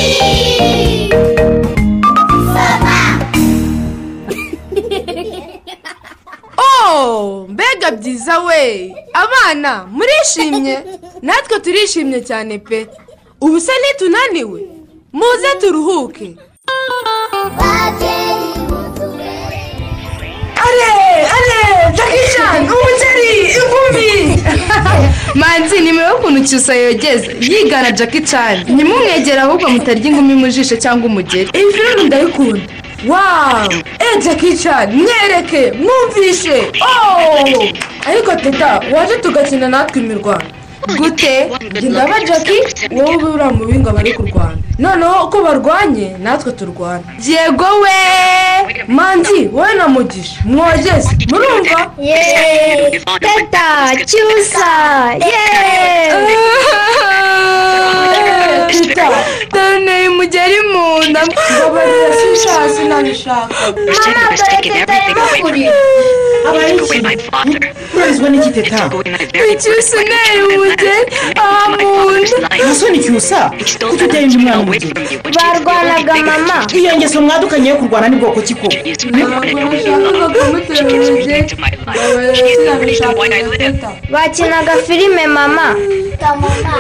Oh 6.59 7.47
mbega 7.49 7.91
byiza 7.91 8.39
we. 8.39 8.95
Abana 9.13 9.87
murishimye? 9.97 10.77
Natwe 11.23 11.61
turishimye 11.61 12.21
cyane 12.21 12.59
pe. 12.59 12.87
Ubu 13.41 13.61
se 13.61 13.73
ntitunaniwe 13.81 14.61
muze 15.13 15.51
turuhuke. 15.61 16.37
Are 20.67 20.93
are 21.37 21.93
jakijani 21.97 22.69
umuceri 22.75 23.31
ingumi 23.59 24.43
manzi 25.41 25.81
nimero 25.81 26.09
y'ukuntu 26.11 26.41
cyusa 26.49 26.75
yogeza 26.75 27.31
yigana 27.41 27.91
jackie 27.93 28.21
chan. 28.31 28.57
Ntimumwegere 28.75 29.41
ahubwo 29.41 29.69
mutarya 29.69 30.07
ingumi 30.09 30.35
mu 30.35 30.49
jisho 30.49 30.77
cyangwa 30.77 31.07
umugeri. 31.11 31.51
Iyi 31.59 31.73
filime 31.73 32.03
ndayikunda. 32.07 32.63
Wawu 33.09 33.73
eee 34.01 34.21
jackie 34.25 34.57
chan 34.57 34.87
mwereke 34.97 35.73
mwumvishe. 35.83 36.59
Ooo 36.89 37.69
ariko 38.09 38.33
teta 38.37 38.81
waje 38.93 39.15
tugakina 39.23 39.69
natwe 39.69 40.01
imirwano? 40.03 40.45
Gute? 40.99 41.51
Ndaba 41.83 42.21
jackie 42.21 42.63
wowe 42.91 43.17
ube 43.17 43.25
uriya 43.25 43.51
mu 43.51 43.65
binga 43.67 43.91
bari 43.93 44.13
kurwana. 44.13 44.57
Noneho 44.79 45.25
uko 45.27 45.43
barwanye 45.43 46.17
natwe 46.23 46.53
turwana. 46.53 47.03
Yego 47.27 47.65
we! 47.83 47.99
Manzi 48.89 49.49
wowe 49.53 49.75
na 49.75 49.89
mugisha 49.89 50.41
mwogeze. 50.45 51.17
Murumva? 51.31 51.91
Yeee 51.99 53.01
teta 53.21 53.97
cyusa! 54.07 54.69
Yeee 55.27 56.37
teta 58.69 59.09
dore 59.53 60.09
umugeri 60.09 60.61
mu 60.73 60.85
nda 61.11 61.21
mbabarira 61.27 62.13
sinshaka. 62.19 62.69
Sinabishaka 62.69 63.55
mama 63.75 64.37
dore 64.37 64.57
teta 64.63 64.95
yabakurira 66.55 67.11
urabizwa 67.97 68.29
n'iki 68.31 68.51
teta? 68.57 68.81
icyusa 69.53 69.97
ntera 70.07 70.43
umugeri 70.49 71.03
aha 71.43 71.63
mu 71.71 71.89
nda 72.21 72.49
ntaso 72.57 72.87
ni 72.91 72.99
cyusa 73.05 73.39
kuko 73.81 74.05
utera 74.05 74.21
indi 74.25 74.39
mwana 74.39 74.61
umugeri 74.63 74.93
barwanaga 75.37 76.15
mama. 76.31 76.57
iyo 76.79 76.91
ngeso 76.97 77.21
mwadukanye 77.21 77.69
yo 77.71 77.77
kurwana 77.81 78.09
ni 78.09 78.17
bwoko 78.17 78.41
ki 78.47 78.55
koko 78.55 78.77
bakinaga 84.13 84.73
filime 84.87 85.27
mama 85.27 85.67
mama 86.43 86.75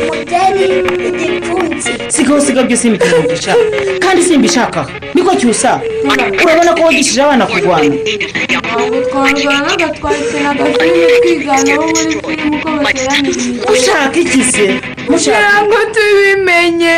umugeri 0.00 0.66
igipfunsi 1.80 2.16
sigaho 2.16 2.40
siga 2.40 2.62
byose 2.62 2.88
imikino 2.88 3.16
mbishaka 3.22 3.58
kandi 4.00 4.22
simbishaka 4.22 4.86
niko 5.14 5.34
cyusa 5.36 5.80
urabona 6.44 6.72
ko 6.74 6.86
wigishije 6.88 7.22
abana 7.22 7.46
kurwana 7.46 7.94
ntabwo 8.70 9.00
twarwanaga 9.10 9.86
muri 11.80 11.94
filime 11.96 12.56
uko 12.56 12.70
bateraniriye 12.84 13.60
ushaka 13.72 14.18
iki 14.20 14.44
se 14.44 14.80
ngo 15.10 15.78
tubimenye. 15.94 16.96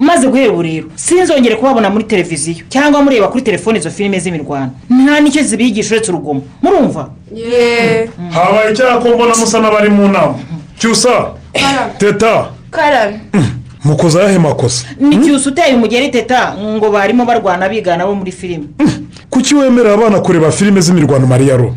Maze 0.00 0.26
guhera 0.28 0.52
ubu 0.52 0.62
rero 0.62 0.86
sinzongere 0.94 1.56
kubabona 1.56 1.90
muri 1.90 2.04
televiziyo 2.04 2.64
cyangwa 2.68 3.02
mureba 3.02 3.28
kuri 3.28 3.42
telefone 3.44 3.78
izo 3.78 3.90
filime 3.90 4.20
z'imirwano. 4.20 4.70
Nta 4.90 5.20
n'icyo 5.20 5.42
zibigisha 5.42 5.94
uretse 5.94 6.10
urugomo. 6.12 6.42
Murumva? 6.62 7.10
Habaye 8.34 8.72
icyaha 8.72 8.98
ko 9.00 9.08
mbona 9.08 9.34
musa 9.40 9.58
n'abari 9.60 9.88
mu 9.90 10.08
nama. 10.08 10.34
Cyusa. 10.78 11.32
Teta. 11.98 12.50
Karame. 12.70 13.20
Mukoze 13.84 14.20
ayahe 14.20 14.38
makosa? 14.38 14.86
Ni 15.00 15.16
cyusa 15.18 15.50
uteye 15.50 15.74
umugeri 15.74 16.08
teta 16.08 16.54
ngo 16.58 16.90
barimo 16.90 17.24
barwana 17.24 17.68
bigana 17.68 18.06
bo 18.06 18.14
muri 18.14 18.32
filime. 18.32 18.64
Kuki 19.30 19.54
wemerera 19.54 19.94
abana 19.94 20.20
kureba 20.20 20.50
filime 20.52 20.80
z'imirwano 20.80 21.26
mariyaro 21.26 21.74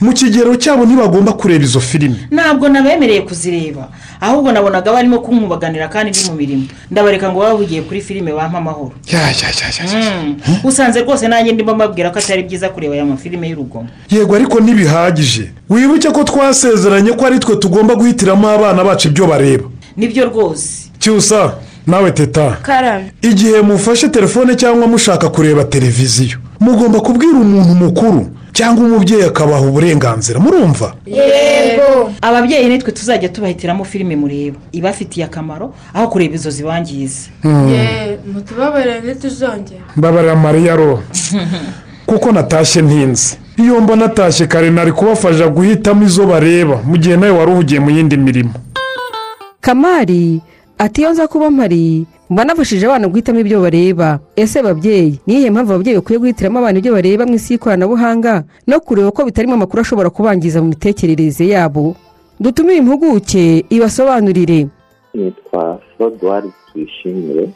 mu 0.00 0.12
kigero 0.12 0.54
cyabo 0.56 0.84
ntibagomba 0.86 1.32
kureba 1.32 1.64
izo 1.64 1.80
filime. 1.80 2.16
Ntabwo 2.30 2.68
nabemereye 2.68 3.20
kuzireba 3.20 3.88
ahubwo 4.20 4.52
nabonaga 4.52 4.92
barimo 4.92 5.18
kunkubaganira 5.20 5.88
kandi 5.88 6.10
ndi 6.10 6.30
mu 6.30 6.36
mirimo. 6.36 6.64
Ndabareka 6.90 7.32
ngo 7.32 7.40
bahugiye 7.40 7.82
kuri 7.82 8.00
filime 8.00 8.32
bampa 8.32 8.58
amahoro. 8.58 8.92
Usanze 10.64 11.00
rwose 11.02 11.28
nanjye 11.28 11.52
ndimo 11.52 11.74
mbabwira 11.74 12.10
ko 12.10 12.18
atari 12.18 12.42
byiza 12.42 12.68
kureba 12.68 12.94
aya 12.94 13.04
mafilime 13.04 13.48
y'urugomo. 13.48 13.88
Yego 14.10 14.34
ariko 14.34 14.60
ntibihagije. 14.60 15.50
Wibuke 15.68 16.10
ko 16.10 16.24
twasezeranye 16.24 17.12
ko 17.12 17.26
ari 17.26 17.38
twe 17.38 17.56
tugomba 17.56 17.94
guhitiramo 17.94 18.48
abana 18.48 18.84
bacu 18.84 19.08
ibyo 19.08 19.26
bareba. 19.26 19.64
Nibyo 19.96 20.24
rwose. 20.24 20.87
Cyusa 21.08 21.54
nawe 21.86 22.10
teta. 22.10 22.56
Karame 22.62 23.12
igihe 23.22 23.60
mufashe 23.60 24.08
telefone 24.08 24.54
cyangwa 24.56 24.86
mushaka 24.86 25.28
kureba 25.28 25.64
televiziyo 25.64 26.38
mugomba 26.60 27.00
kubwira 27.00 27.38
umuntu 27.38 27.74
mukuru 27.74 28.26
cyangwa 28.52 28.84
umubyeyi 28.84 29.24
akabaha 29.24 29.60
uburenganzira 29.60 30.40
murumva? 30.40 30.94
Yego. 31.06 32.12
Ababyeyi 32.20 32.68
nitwe 32.68 32.92
tuzajya 32.92 33.28
tubahitiramo 33.28 33.84
filime 33.84 34.16
mureba. 34.16 34.56
Ibafitiye 34.72 35.26
akamaro 35.26 35.74
aho 35.94 36.08
kureba 36.08 36.34
izo 36.34 36.50
zibangiza 36.50 37.30
yeee 37.44 38.18
mutubabarire 38.32 39.00
ntituzongere 39.00 39.80
mbabarira 39.96 40.36
mariya 40.36 40.76
ro. 40.76 41.02
Kuko 42.06 42.32
natashye 42.32 42.82
ntinze. 42.82 43.36
Iyo 43.56 43.80
mba 43.80 43.96
natashye 43.96 44.46
kare 44.46 44.70
nari 44.70 44.92
kubafasha 44.92 45.48
guhitamo 45.48 46.04
izo 46.04 46.26
bareba 46.26 46.76
mu 46.84 46.96
gihe 46.96 47.16
nawe 47.16 47.32
wari 47.38 47.50
uhugiye 47.52 47.80
mu 47.80 47.90
yindi 47.90 48.16
mirimo. 48.16 48.52
Kamari 49.60 50.40
ati 50.78 51.00
iyo 51.00 51.10
nza 51.12 51.28
kuba 51.28 51.50
mpari 51.50 52.06
mba 52.30 52.44
nafashije 52.44 52.86
abana 52.86 53.08
guhitamo 53.08 53.40
ibyo 53.40 53.60
bareba. 53.60 54.18
Ese 54.36 54.62
babyeyi 54.62 55.20
ni 55.26 55.34
iyihe 55.34 55.50
mpamvu 55.50 55.72
ababyeyi 55.72 55.96
bakwiye 55.98 56.18
guhitiramo 56.18 56.58
abana 56.58 56.78
ibyo 56.78 56.92
bareba 56.92 57.26
mu 57.26 57.34
isi 57.34 57.52
y'ikoranabuhanga? 57.54 58.44
No 58.66 58.80
kureba 58.80 59.10
ko 59.10 59.24
bitarimo 59.24 59.54
amakuru 59.54 59.80
ashobora 59.82 60.10
kubangiza 60.10 60.62
mu 60.62 60.68
mitekerereze 60.68 61.48
yabo? 61.48 61.96
Dutumire 62.40 62.78
impuguke 62.78 63.64
ibasobanurire. 63.70 64.68
Nitwa 65.14 65.80
foruduwari 65.98 66.48
tuyishimire 66.72 67.48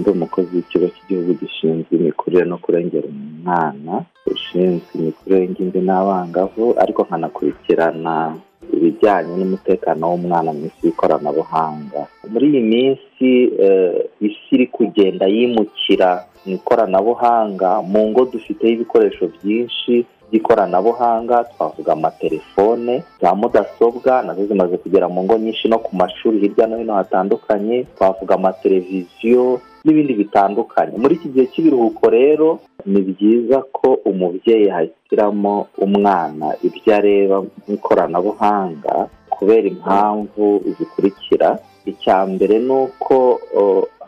ndi 0.00 0.10
umukozi 0.10 0.48
w'ikigo 0.56 0.86
cy'igihugu 0.88 1.32
gishinzwe 1.40 1.92
imikurire 1.96 2.44
no 2.44 2.58
kurengera 2.58 3.08
umwana 3.08 4.04
ushinzwe 4.26 4.88
imikurire 4.94 5.40
y'ingimbi 5.42 5.80
n'abangavu 5.80 6.74
ariko 6.82 7.02
nkanakurikirana 7.02 8.36
ibijyanye 8.80 9.32
n'umutekano 9.36 10.02
w'umwana 10.10 10.50
mu 10.56 10.62
isi 10.68 10.80
y'ikoranabuhanga. 10.88 12.00
Muri 12.32 12.46
iyi 12.50 12.62
minsi 12.72 13.28
eh, 13.66 14.08
isi 14.26 14.48
iri 14.56 14.66
kugenda 14.66 15.24
yimukira 15.34 16.24
mu 16.44 16.52
ikoranabuhanga 16.56 17.70
mu 17.90 18.00
ngo 18.08 18.24
dufiteho 18.32 18.72
ibikoresho 18.72 19.24
byinshi 19.36 20.04
by'ikoranabuhanga 20.30 21.44
twavuga 21.50 21.92
amatelefone 21.92 23.02
za 23.20 23.34
mudasobwa 23.34 24.22
na 24.22 24.34
zo 24.34 24.46
zimaze 24.46 24.76
kugera 24.78 25.08
mu 25.08 25.22
ngo 25.24 25.34
nyinshi 25.38 25.68
no 25.68 25.78
ku 25.78 25.90
mashuri 25.96 26.38
hirya 26.38 26.66
no 26.66 26.76
hino 26.78 26.94
hatandukanye 26.94 27.84
twavuga 27.98 28.34
amateleviziyo 28.34 29.60
n'ibindi 29.84 30.12
bitandukanye. 30.14 30.94
Muri 31.00 31.14
iki 31.16 31.28
gihe 31.28 31.46
cy'ibiruhuko 31.52 32.04
rero 32.10 32.48
ni 32.86 33.00
byiza 33.00 33.62
ko 33.72 33.96
umubyeyi 34.04 34.68
ahitiramo 34.70 35.66
umwana 35.80 36.46
ibyo 36.62 36.90
areba 36.94 37.36
mu 37.40 37.48
ikoranabuhanga 37.74 39.08
kubera 39.32 39.66
impamvu 39.68 40.60
zikurikira. 40.78 41.58
Icya 41.88 42.26
mbere 42.28 42.58
ni 42.60 42.72
uko 42.72 43.40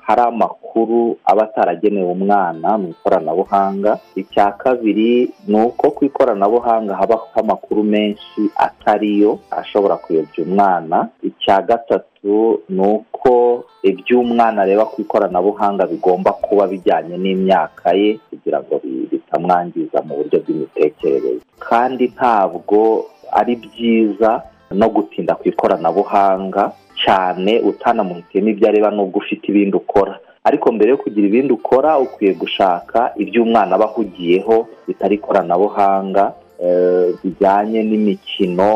hari 0.06 0.20
amakuru 0.22 1.16
aba 1.24 1.42
ataragenewe 1.46 2.10
umwana 2.12 2.78
mu 2.78 2.88
ikoranabuhanga. 2.90 3.98
Icya 4.16 4.52
kabiri 4.58 5.30
ni 5.48 5.56
uko 5.62 5.90
ku 5.90 6.04
ikoranabuhanga 6.04 6.94
habaho 6.96 7.28
amakuru 7.40 7.82
menshi 7.84 8.42
atariyo 8.56 9.38
ashobora 9.50 9.96
kuyobya 9.96 10.44
umwana. 10.44 11.08
Icya 11.22 11.62
gatatu 11.62 12.60
ni 12.68 12.80
uko 12.82 13.64
ibyo 13.82 14.20
umwana 14.20 14.62
areba 14.62 14.84
ku 14.86 15.00
ikoranabuhanga 15.02 15.86
bigomba 15.86 16.32
kuba 16.32 16.66
bijyanye 16.66 17.16
n'imyaka 17.18 17.92
ye 17.94 18.18
kugira 18.30 18.58
ngo 18.62 18.80
bi- 18.82 19.06
bitamwangiza 19.10 20.02
mu 20.06 20.12
buryo 20.18 20.38
bw'imitekerereze. 20.42 21.42
Kandi 21.58 22.04
ntabwo 22.14 23.06
ari 23.32 23.54
byiza 23.56 24.42
no 24.72 24.88
gutinda 24.88 25.34
ku 25.36 25.48
ikoranabuhanga 25.48 26.72
cyane 27.00 27.60
utanamuhitiyemo 27.60 28.48
ibyo 28.50 28.68
areba 28.68 28.90
n'ubwo 28.90 29.18
ufite 29.18 29.44
ibindi 29.48 29.76
ukora. 29.76 30.18
Ariko 30.44 30.72
mbere 30.72 30.90
yo 30.90 30.96
kugira 30.98 31.26
ibindi 31.26 31.52
ukora 31.52 31.98
ukwiye 31.98 32.32
gushaka 32.34 33.12
ibyo 33.16 33.42
umwana 33.42 33.74
aba 33.76 33.84
ahugiyeho 33.84 34.66
bitari 34.88 35.14
ikoranabuhanga 35.14 36.32
eh, 36.64 37.14
bijyanye 37.22 37.82
n'imikino 37.82 38.70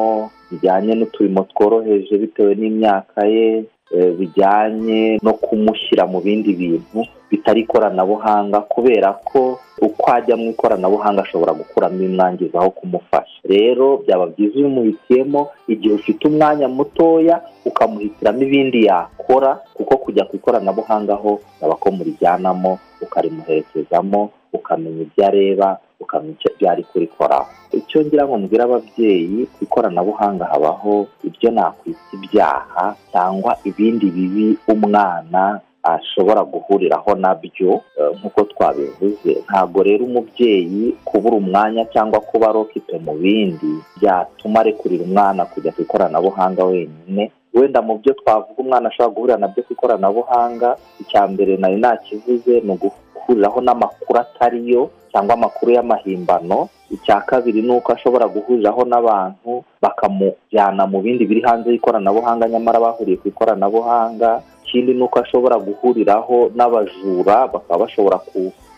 bijyanye 0.50 0.94
n'uturimo 0.94 1.42
tworoheje 1.50 2.14
bitewe 2.18 2.54
n'imyaka 2.54 3.26
ye 3.26 3.64
eh, 3.94 4.10
bijyanye 4.18 5.18
no 5.22 5.32
kumushyira 5.34 6.06
mu 6.06 6.20
bindi 6.20 6.54
bintu. 6.54 7.02
Bitari 7.30 7.60
ikoranabuhanga 7.66 8.60
kubera 8.60 9.12
ko 9.24 9.58
uko 9.82 10.04
ajya 10.12 10.36
mu 10.36 10.50
ikoranabuhanga 10.56 11.22
ashobora 11.22 11.52
gukuramo 11.52 12.00
imwangiza 12.04 12.58
aho 12.58 12.70
kumufasha. 12.70 13.40
Rero 13.44 14.00
byaba 14.02 14.26
byiza 14.32 14.56
iyo 14.58 14.66
umuhitiyemo 14.68 15.40
igihe 15.68 15.94
ufite 15.94 16.22
umwanya 16.28 16.68
mutoya 16.68 17.40
ukamuhitiramo 17.64 18.40
ibindi 18.42 18.84
yakora 18.88 19.60
kuko 19.74 19.96
kujya 19.96 20.24
ku 20.24 20.36
ikoranabuhanga 20.36 21.14
ho 21.14 21.40
yaba 21.60 21.74
ko 21.76 21.90
murijyanamo 21.92 22.78
ukarimuherekezamo 23.02 24.30
ukamenya 24.52 25.02
ibyo 25.04 25.26
areba 25.26 25.68
ukamenya 26.00 26.36
ibyo 26.54 26.66
ari 26.70 26.82
kurikoraho 26.88 27.46
icyo 27.72 28.00
ngira 28.04 28.24
ngo 28.24 28.38
mbwira 28.38 28.64
ababyeyi 28.64 29.44
ku 29.52 29.58
ikoranabuhanga 29.64 30.44
habaho 30.44 31.06
ibyo 31.24 31.50
nakwita 31.50 32.00
ibyaha 32.16 32.96
cyangwa 33.12 33.52
ibindi 33.68 34.06
bibi 34.10 34.56
umwana 34.72 35.60
ashobora 35.94 36.42
guhuriraho 36.44 37.14
na 37.14 37.34
byo 37.34 37.80
eh, 37.98 38.10
nk'uko 38.18 38.40
twabivuze. 38.50 39.32
Ntabwo 39.46 39.82
rero 39.86 40.04
umubyeyi 40.04 40.94
kubura 41.04 41.36
umwanya 41.36 41.84
cyangwa 41.94 42.20
kuba 42.20 42.52
rokipe 42.52 42.98
mu 42.98 43.14
bindi 43.14 43.72
byatuma 44.02 44.60
arekurira 44.60 45.04
umwana 45.04 45.46
kujya 45.46 45.72
ku 45.72 45.82
ikoranabuhanga 45.86 46.64
wenyine. 46.64 47.30
Wenda 47.54 47.80
mu 47.82 47.96
byo 47.98 48.12
twavuga 48.12 48.58
umwana 48.60 48.88
ashobora 48.90 49.14
guhurira 49.14 49.38
na 49.40 49.48
byo 49.48 49.62
ku 49.64 49.72
ikoranabuhanga 49.72 50.76
icya 51.00 51.22
mbere 51.30 51.56
nari 51.56 51.76
nakivuze 51.80 52.60
ni 52.60 52.70
uguhuriraho 52.74 53.58
n'amakuru 53.64 54.18
atariyo 54.20 54.90
cyangwa 55.12 55.34
amakuru 55.34 55.72
y'amahimbano. 55.72 56.68
Icya 56.90 57.20
kabiri 57.26 57.62
ni 57.66 57.72
uko 57.72 57.92
ashobora 57.96 58.28
guhuriraho 58.28 58.84
n'abantu 58.84 59.64
bakamujyana 59.82 60.86
mu 60.86 61.00
bindi 61.02 61.24
biri 61.26 61.42
hanze 61.42 61.70
y'ikoranabuhanga 61.72 62.48
nyamara 62.48 62.78
bahuriye 62.78 63.16
ku 63.18 63.28
ikoranabuhanga. 63.32 64.42
Ikindi 64.76 64.92
ni 64.94 65.02
uko 65.08 65.24
ashobora 65.24 65.56
guhuriraho 65.56 66.52
n'abajura 66.52 67.48
bakaba 67.48 67.88
bashobora 67.88 68.20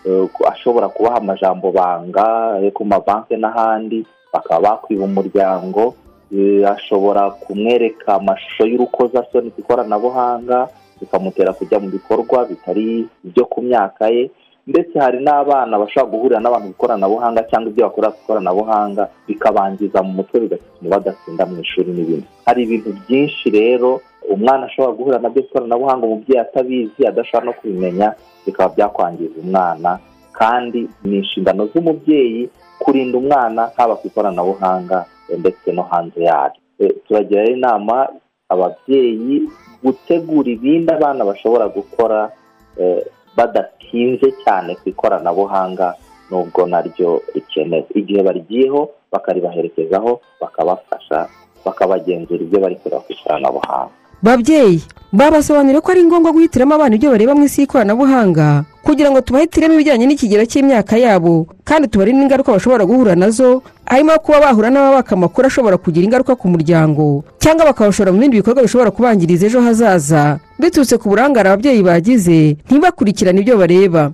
eh, 0.06 0.26
ashobora 0.46 0.87
kubaha 0.88 1.18
amajambo 1.18 1.74
banga 1.74 2.54
yo 2.62 2.70
ku 2.70 2.87
mabanki 2.87 3.34
n'ahandi 3.34 4.06
bakaba 4.30 4.78
bakwiba 4.78 5.11
umuryango 5.11 5.98
eh, 6.30 6.62
ashobora 6.62 7.34
kumwereka 7.42 8.14
amashusho 8.14 8.70
y'urukozasoni 8.70 9.50
ku 9.50 9.58
ikoranabuhanga 9.61 10.70
bikamutera 11.02 11.50
kujya 11.50 11.82
mu 11.82 11.90
bikorwa 11.90 12.46
bitari 12.46 13.11
ibyo 13.26 13.44
ku 13.50 13.58
myaka 13.58 14.06
ye 14.06 14.30
ndetse 14.70 14.94
hari 15.02 15.18
n'abana 15.18 15.82
bashobora 15.82 16.11
guhurira 16.14 16.38
n'abantu 16.38 16.66
ku 16.70 16.74
ikoranabuhanga 16.78 17.42
cyangwa 17.50 17.74
ibyo 17.74 17.82
bakorera 17.90 18.14
ku 18.14 18.18
ikoranabuhanga 18.22 19.02
bikabangiza 19.26 19.98
mu 20.06 20.22
mutwe 20.22 20.46
bigatuma 20.46 20.94
badatsinda 20.94 21.42
mu 21.42 21.58
ishuri 21.58 21.90
n'ibindi. 21.90 22.28
Hari 22.46 22.61
ibintu 22.62 22.94
byinshi 23.02 23.50
rero 23.50 23.98
umwana 24.31 24.66
ashobora 24.66 24.96
guhura 24.96 25.18
na 25.18 25.28
byo 25.31 25.42
ikoranabuhanga 25.42 26.07
umubyeyi 26.07 26.40
atabizi 26.40 27.00
adashobora 27.07 27.46
no 27.46 27.52
kubimenya 27.52 28.09
bikaba 28.46 28.74
byakwangiza 28.74 29.37
umwana. 29.40 29.98
Kandi 30.38 30.88
ni 31.04 31.16
inshingano 31.18 31.66
z'umubyeyi 31.72 32.50
kurinda 32.78 33.18
umwana 33.18 33.70
haba 33.76 33.96
ku 33.98 34.07
ikoranabuhanga 34.07 35.07
ndetse 35.38 35.72
no 35.72 35.83
hanze 35.90 36.20
yaryo. 36.22 36.61
Eh, 36.78 36.94
turagira 37.07 37.44
inama 37.50 38.09
ababyeyi 38.48 39.42
gutegura 39.83 40.48
ibindi 40.50 40.90
abana 40.92 41.24
bashobora 41.24 41.66
gukora 41.68 42.31
eh, 42.78 43.02
badatinze 43.37 44.31
cyane 44.44 44.74
ku 44.78 44.88
ikoranabuhanga 44.88 45.94
nubwo 46.31 46.66
naryo 46.66 47.22
rikenewe 47.35 47.87
igihe 47.94 48.22
barigiyeho 48.22 48.81
bakaribaherekezaho 49.12 50.20
bakabafasha 50.40 51.26
bakabagenzura 51.64 52.40
ibyo 52.46 52.59
bari 52.62 52.76
kureba 52.78 53.02
ku 53.02 53.11
ikoranabuhanga. 53.12 53.97
Babyeyi 54.22 54.83
babasobanuriye 55.12 55.81
ko 55.81 55.88
ari 55.92 56.04
ngombwa 56.04 56.33
guhitiramo 56.33 56.74
abana 56.74 56.94
ibyo 56.96 57.11
bareba 57.11 57.33
mu 57.35 57.44
isi 57.48 57.61
y'ikoranabuhanga 57.64 58.64
kugira 58.85 59.09
ngo 59.11 59.20
tubahitiremo 59.24 59.74
ibijyanye 59.74 60.04
n'ikigero 60.07 60.44
cy'imyaka 60.44 60.96
yabo 61.00 61.48
kandi 61.64 61.88
tubarinde 61.88 62.22
ingaruka 62.28 62.52
bashobora 62.52 62.85
guhura 62.85 63.16
na 63.16 63.31
zo 63.33 63.62
harimo 63.88 64.12
kuba 64.20 64.40
bahura 64.52 64.68
n'ababaka 64.68 65.16
amakuru 65.16 65.46
ashobora 65.48 65.76
kugira 65.81 66.04
ingaruka 66.04 66.37
ku 66.37 66.44
muryango 66.52 67.24
cyangwa 67.40 67.72
bakabashora 67.72 68.12
mu 68.12 68.20
bindi 68.20 68.37
bikorwa 68.44 68.62
bishobora 68.68 68.90
kubangiriza 68.92 69.46
ejo 69.48 69.61
hazaza. 69.64 70.38
Biturutse 70.61 71.00
ku 71.00 71.09
burangare 71.09 71.48
ababyeyi 71.48 71.81
bagize 71.81 72.57
ntibakurikirane 72.68 73.40
ibyo 73.40 73.57
bareba. 73.57 74.12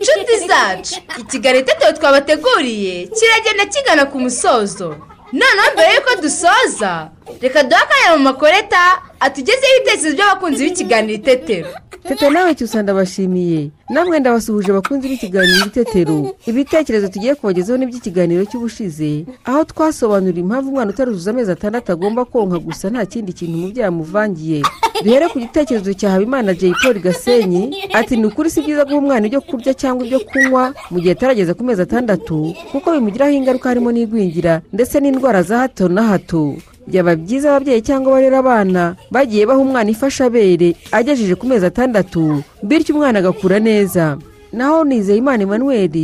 Inshuti 0.00 0.34
zacu 0.48 0.96
ikigali 1.20 1.60
itetero 1.60 1.92
twabateguriye 2.00 3.12
kiragenda 3.12 3.64
kigana 3.68 4.04
ku 4.08 4.16
musozo. 4.20 4.96
Noneho 5.32 5.68
mbere 5.76 5.88
y'uko 5.94 6.12
dusoza 6.24 7.12
reka 7.40 7.62
duhe 7.62 7.80
akanya 7.82 8.16
mu 8.16 8.22
makoreta 8.24 8.78
atugezeho 9.20 9.74
ibitekerezo 9.76 10.16
by'abakunzi 10.16 10.64
b'ikiganiro 10.64 11.14
itetero 11.14 11.68
tete 12.08 12.30
nawe 12.30 12.54
cyusa 12.54 12.82
ndabashimiye. 12.82 13.70
Namwe 13.90 14.20
ndabasuhuje 14.20 14.70
abakunzi 14.72 15.08
b'ikiganiro 15.08 15.66
itetero 15.66 16.34
ibitekerezo 16.46 17.08
tugiye 17.08 17.34
kubagezaho 17.34 17.78
n'iby'ikiganiro 17.78 18.44
cy'ubushize. 18.44 19.24
Aho 19.44 19.64
twasobanurira 19.64 20.40
impamvu 20.40 20.68
umwana 20.70 20.90
utaruzuza 20.90 21.30
amezi 21.30 21.50
atandatu 21.52 21.92
agomba 21.92 22.24
konka 22.24 22.58
gusa 22.58 22.90
nta 22.90 23.06
kindi 23.06 23.32
kintu 23.32 23.54
umubyeyi 23.58 23.86
amuvangiye. 23.88 24.62
Duhere 25.04 25.28
ku 25.28 25.38
gitekerezo 25.40 25.92
cya 25.94 26.10
habimana 26.10 26.54
jay 26.54 26.72
paul 26.82 26.98
gasenyi 27.00 27.76
ati 27.92 28.16
ni 28.16 28.26
ukuri 28.26 28.50
si 28.50 28.60
byiza 28.60 28.84
guha 28.84 28.96
umwana 28.98 29.26
ibyo 29.26 29.40
kurya 29.40 29.72
cyangwa 29.74 30.04
ibyo 30.06 30.20
kunywa 30.20 30.72
mu 30.90 31.00
gihe 31.00 31.12
atarageza 31.12 31.54
ku 31.54 31.64
mezi 31.64 31.82
atandatu 31.82 32.52
kuko 32.72 32.92
bimugiraho 32.92 33.32
ingaruka 33.32 33.68
harimo 33.68 33.92
n'igwingira 33.92 34.60
ndetse 34.72 35.00
n'indwara 35.00 35.42
za 35.42 35.58
hato 35.58 35.88
na 35.88 36.02
hato. 36.02 36.56
Byaba 36.86 37.16
byiza 37.16 37.50
ababyeyi 37.50 37.82
cyangwa 37.82 38.12
abarera 38.12 38.38
abana 38.38 38.96
bagiye 39.10 39.46
baha 39.46 39.60
umwana 39.60 39.90
ifashabere 39.90 40.74
agejeje 40.92 41.34
ku 41.34 41.46
mezi 41.46 41.66
atandatu 41.66 42.42
bityo 42.62 42.94
umwana 42.94 43.18
agakura 43.18 43.58
neza. 43.60 44.18
Naho 44.52 44.82
nizeyimana 44.84 45.42
emmanuel 45.46 45.94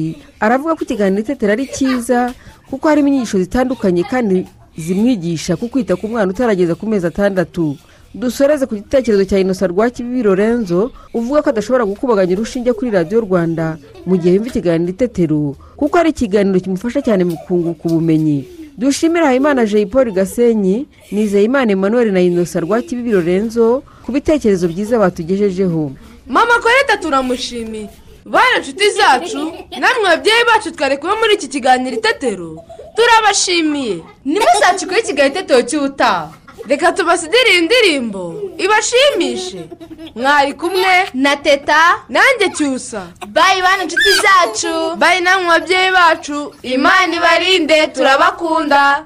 aravuga 0.41 0.75
ko 0.79 0.83
ikiganiro 0.87 1.23
itetero 1.23 1.53
ari 1.53 1.67
cyiza 1.67 2.31
kuko 2.71 2.89
harimo 2.89 3.09
inyigisho 3.09 3.39
zitandukanye 3.43 4.03
kandi 4.07 4.47
zimwigisha 4.79 5.57
ku 5.59 5.67
kwita 5.69 5.97
ku 5.99 6.07
mwana 6.09 6.31
utarageza 6.31 6.75
ku 6.79 6.87
mezi 6.87 7.07
atandatu. 7.11 7.75
Dusoreze 8.15 8.65
ku 8.71 8.75
gitekerezo 8.79 9.25
cya 9.29 9.39
inosa 9.43 9.67
rwa 9.67 9.91
kibibi 9.91 10.23
lorenzo 10.23 10.89
uvuga 11.13 11.43
ko 11.43 11.49
adashobora 11.51 11.85
gukubaganya 11.85 12.33
urushinge 12.39 12.73
kuri 12.73 12.91
radiyo 12.95 13.21
rwanda 13.27 13.77
mu 14.07 14.17
gihe 14.17 14.35
yumva 14.39 14.49
ikiganiro 14.49 14.91
itetero 14.95 15.53
kuko 15.77 15.95
ari 15.99 16.11
ikiganiro 16.15 16.57
kimufasha 16.63 17.03
cyane 17.03 17.25
mu 17.29 17.37
kunguka 17.45 17.83
ubumenyi. 17.91 18.47
Dushimira 18.79 19.27
habimana 19.27 19.67
jay 19.67 19.87
paul 19.87 20.11
gasenyi 20.13 20.87
nizeyimana 21.13 21.73
emmanuel 21.73 22.13
na 22.13 22.21
inosa 22.21 22.61
rwa 22.61 22.83
kibibi 22.83 23.11
lorenzo 23.11 23.83
ku 24.05 24.13
bitekerezo 24.13 24.69
byiza 24.69 24.99
batugejejeho. 24.99 25.93
Mama 26.29 26.55
koreta 26.63 26.97
turamushimiye. 26.97 27.89
Bana 28.27 28.57
inshuti 28.59 28.91
zacu 28.91 29.39
namwe 29.81 30.05
babyeyi 30.05 30.45
bacu 30.47 30.71
twari 30.73 30.97
kuba 30.97 31.17
muri 31.17 31.35
iki 31.35 31.49
kiganiro 31.49 31.97
itetero 31.97 32.59
turabashimiye. 32.97 34.03
Nimuzacikore 34.25 35.01
ikiganiro 35.01 35.35
itetero 35.35 35.63
cy'ubutaha. 35.63 36.31
Reka 36.69 36.93
tubasidire 36.93 37.51
iyi 37.53 37.61
ndirimbo. 37.61 38.23
Ibashimishe. 38.59 39.69
Mwari 40.17 40.53
kumwe 40.55 40.93
na 41.15 41.37
teta. 41.37 41.81
Nanjye 42.09 42.47
cyusa. 42.57 43.07
Bayi 43.29 43.63
bana 43.63 43.83
inshuti 43.83 44.11
zacu. 44.25 44.97
Bayi 44.97 45.21
namwe 45.21 45.47
babyeyi 45.49 45.91
bacu. 45.93 46.55
Imana 46.63 47.15
ibarinde 47.17 47.87
turabakunda. 47.87 49.05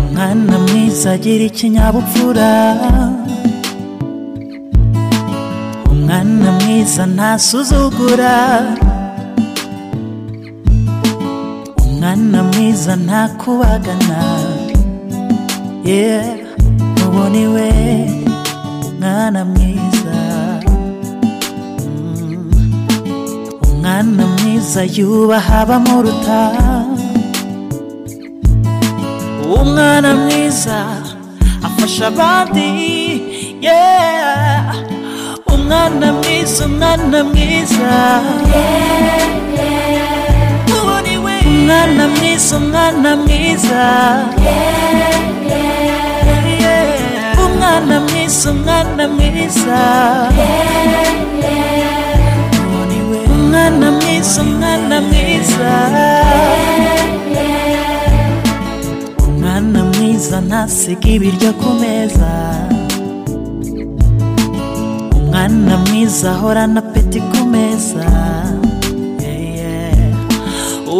Umwana 0.00 0.54
mwiza 0.64 1.08
agira 1.16 1.44
ikinyabupfura. 1.50 2.48
Umwana 6.08 6.50
mwiza 6.60 7.02
ntasuzugura 7.14 8.34
umwana 11.84 12.38
mwiza 12.48 12.92
ntakubagana 13.06 14.20
yewe 15.88 16.32
ubu 17.04 17.22
ni 17.32 17.44
we 17.54 17.68
mwana 19.00 19.40
mwiza 19.50 20.16
Mm. 21.84 22.50
umwana 23.68 24.22
mwiza 24.34 24.80
yubaha 24.96 25.54
abamuruta. 25.62 26.40
Umwana 29.60 30.10
mwiza 30.22 30.78
afasha 31.66 32.06
abandi. 32.12 32.68
Yeah. 33.66 34.57
Umwana 35.68 36.12
mwiza 36.12 36.64
umwana 36.66 37.18
mwiza 37.24 37.92
ubu 40.76 40.96
ni 41.06 41.16
we 41.24 41.34
umwana 41.50 42.04
mwiza 42.14 42.56
umwana 42.56 43.10
mwiza 43.16 43.82
umwana 47.44 47.96
mwiza 48.00 48.50
umwana 48.50 49.04
mwiza 49.14 49.80
ubu 52.60 52.80
ni 52.90 52.98
we 53.10 53.18
umwana 53.34 53.86
mwiza 53.96 54.40
umwana 54.42 54.96
mwiza 55.00 55.70
umwana 59.28 59.80
mwiza 59.84 60.36
ntasiga 60.48 61.08
ibiryo 61.14 61.50
ku 61.60 61.68
meza 61.80 62.32
umwana 65.38 65.76
mwiza 65.86 66.30
ahorana 66.34 66.80
apeti 66.82 67.20
ku 67.30 67.40
meza 67.52 68.06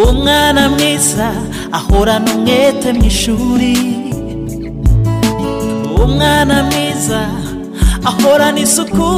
umwana 0.03 0.63
mwiza 0.75 1.27
ahorana 1.79 2.31
umwete 2.35 2.89
mu 2.97 3.03
ishuri 3.11 3.75
umwana 6.05 6.57
mwiza 6.71 7.21
ahorana 8.09 8.61
isuku 8.67 9.11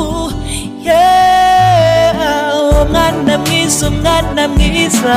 umwana 2.80 3.33
mwiza 3.44 3.83
umwana 3.92 4.42
mwiza 4.54 5.16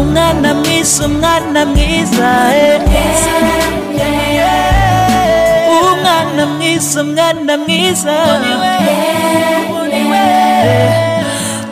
umwana 0.00 0.48
mwiza 0.60 1.00
umwana 1.10 1.60
mwiza 1.70 2.28
mwiza 6.46 7.02
umwana 7.02 7.56
mwiza. 7.58 8.14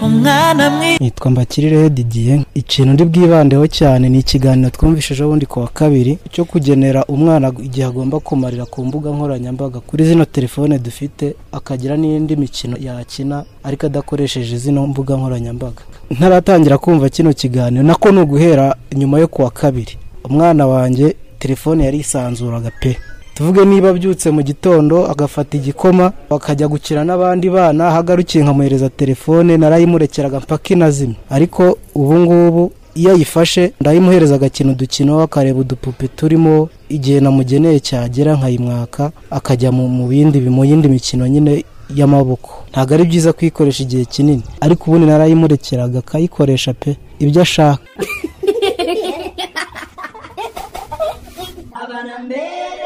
Umwana 0.03 0.71
mwiza 0.71 0.99
nitwa 1.01 1.31
mbakirire 1.31 1.91
didiye 1.91 2.41
ikintu 2.55 2.93
ndi 2.93 3.05
bwibandeho 3.05 3.67
cyane 3.67 4.09
ni 4.09 4.19
ikiganiro 4.19 4.71
twumvishijeho 4.71 5.29
ubundi 5.29 5.47
ku 5.47 5.61
wa 5.61 5.69
kabiri 5.69 6.19
cyo 6.33 6.45
kugenera 6.45 7.05
umwana 7.05 7.53
igihe 7.63 7.87
agomba 7.87 8.21
kumarira 8.21 8.65
ku 8.67 8.85
mbuga 8.85 9.11
nkoranyambaga. 9.11 9.81
Kuri 9.81 10.05
zino 10.05 10.25
telefone 10.25 10.79
dufite 10.79 11.35
akagira 11.53 11.97
n'indi 11.97 12.37
mikino 12.37 12.77
yakina 12.81 13.45
ariko 13.65 13.87
adakoresheje 13.87 14.57
zino 14.59 14.87
mbuga 14.87 15.17
nkoranyambaga. 15.17 15.83
Ntaratangira 16.11 16.79
kumva 16.79 17.09
kino 17.09 17.33
kiganiro. 17.33 17.83
Nako 17.83 18.11
ni 18.13 18.21
uguhera 18.21 18.77
nyuma 18.93 19.19
yo 19.19 19.29
ku 19.29 19.43
wa 19.43 19.51
kabiri. 19.51 19.99
Umwana 20.25 20.67
wanjye 20.67 21.17
telefone 21.39 21.85
yari 21.85 21.99
isanzuraga 21.99 22.71
pe. 22.81 22.97
Tuvuge 23.35 23.65
niba 23.65 23.89
abyutse 23.89 24.31
mu 24.31 24.43
gitondo 24.43 25.07
agafata 25.13 25.57
igikoma 25.57 26.13
akajya 26.31 26.69
gukina 26.69 27.03
n'abandi 27.05 27.47
bana 27.51 27.89
aho 27.89 27.99
agarukiye 27.99 28.45
nkamuhereza 28.45 28.89
telefone 28.89 29.57
narayimurekeraga 29.57 30.41
mpaka 30.41 30.69
inazimye 30.75 31.17
ariko 31.31 31.79
ubu 31.95 32.15
ngubu 32.21 32.73
iyo 32.95 33.11
ayifashe 33.13 33.73
ndayimuhereza 33.81 34.35
agakina 34.35 34.73
udukino 34.73 35.21
akareba 35.21 35.61
udupupe 35.61 36.09
turimo 36.09 36.69
igihe 36.89 37.21
namugeneye 37.21 37.81
cyagera 37.81 38.37
nkayimwaka 38.39 39.11
akajya 39.31 39.73
mu 39.73 40.07
bindi 40.11 40.39
mu 40.41 40.65
yindi 40.65 40.89
mikino 40.89 41.27
nyine 41.27 41.65
y'amaboko. 41.99 42.51
Ntabwo 42.71 42.95
ari 42.95 43.05
byiza 43.05 43.33
kuyikoresha 43.33 43.83
igihe 43.83 44.05
kinini. 44.05 44.43
Ariko 44.61 44.83
ubundi 44.87 45.07
narayimurekeraga 45.07 45.99
akayikoresha 45.99 46.73
pe. 46.73 46.97
Ibyo 47.19 47.43
ashaka. 47.43 47.83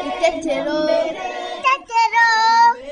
Itetero. 0.09 0.77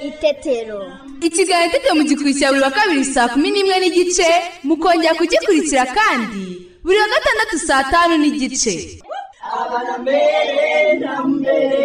itetero. 0.07 0.79
Ikiganiro 1.21 1.67
itetero 1.69 1.95
mugikurikira 1.95 2.49
buri 2.51 2.61
wa 2.61 2.71
kabiri 2.71 3.05
saa 3.05 3.27
kumi 3.33 3.49
n'imwe 3.51 3.75
n'igice 3.79 4.27
mukongera 4.63 5.13
kugikurikira 5.19 5.83
kandi 5.97 6.43
buri 6.83 6.97
wa 7.03 7.07
gatandatu 7.13 7.55
saa 7.67 7.83
tanu 7.91 8.13
n'igice. 8.21 8.73
Abana 9.59 9.93
mbere 10.03 10.99
na 11.01 11.13
mbere. 11.27 11.83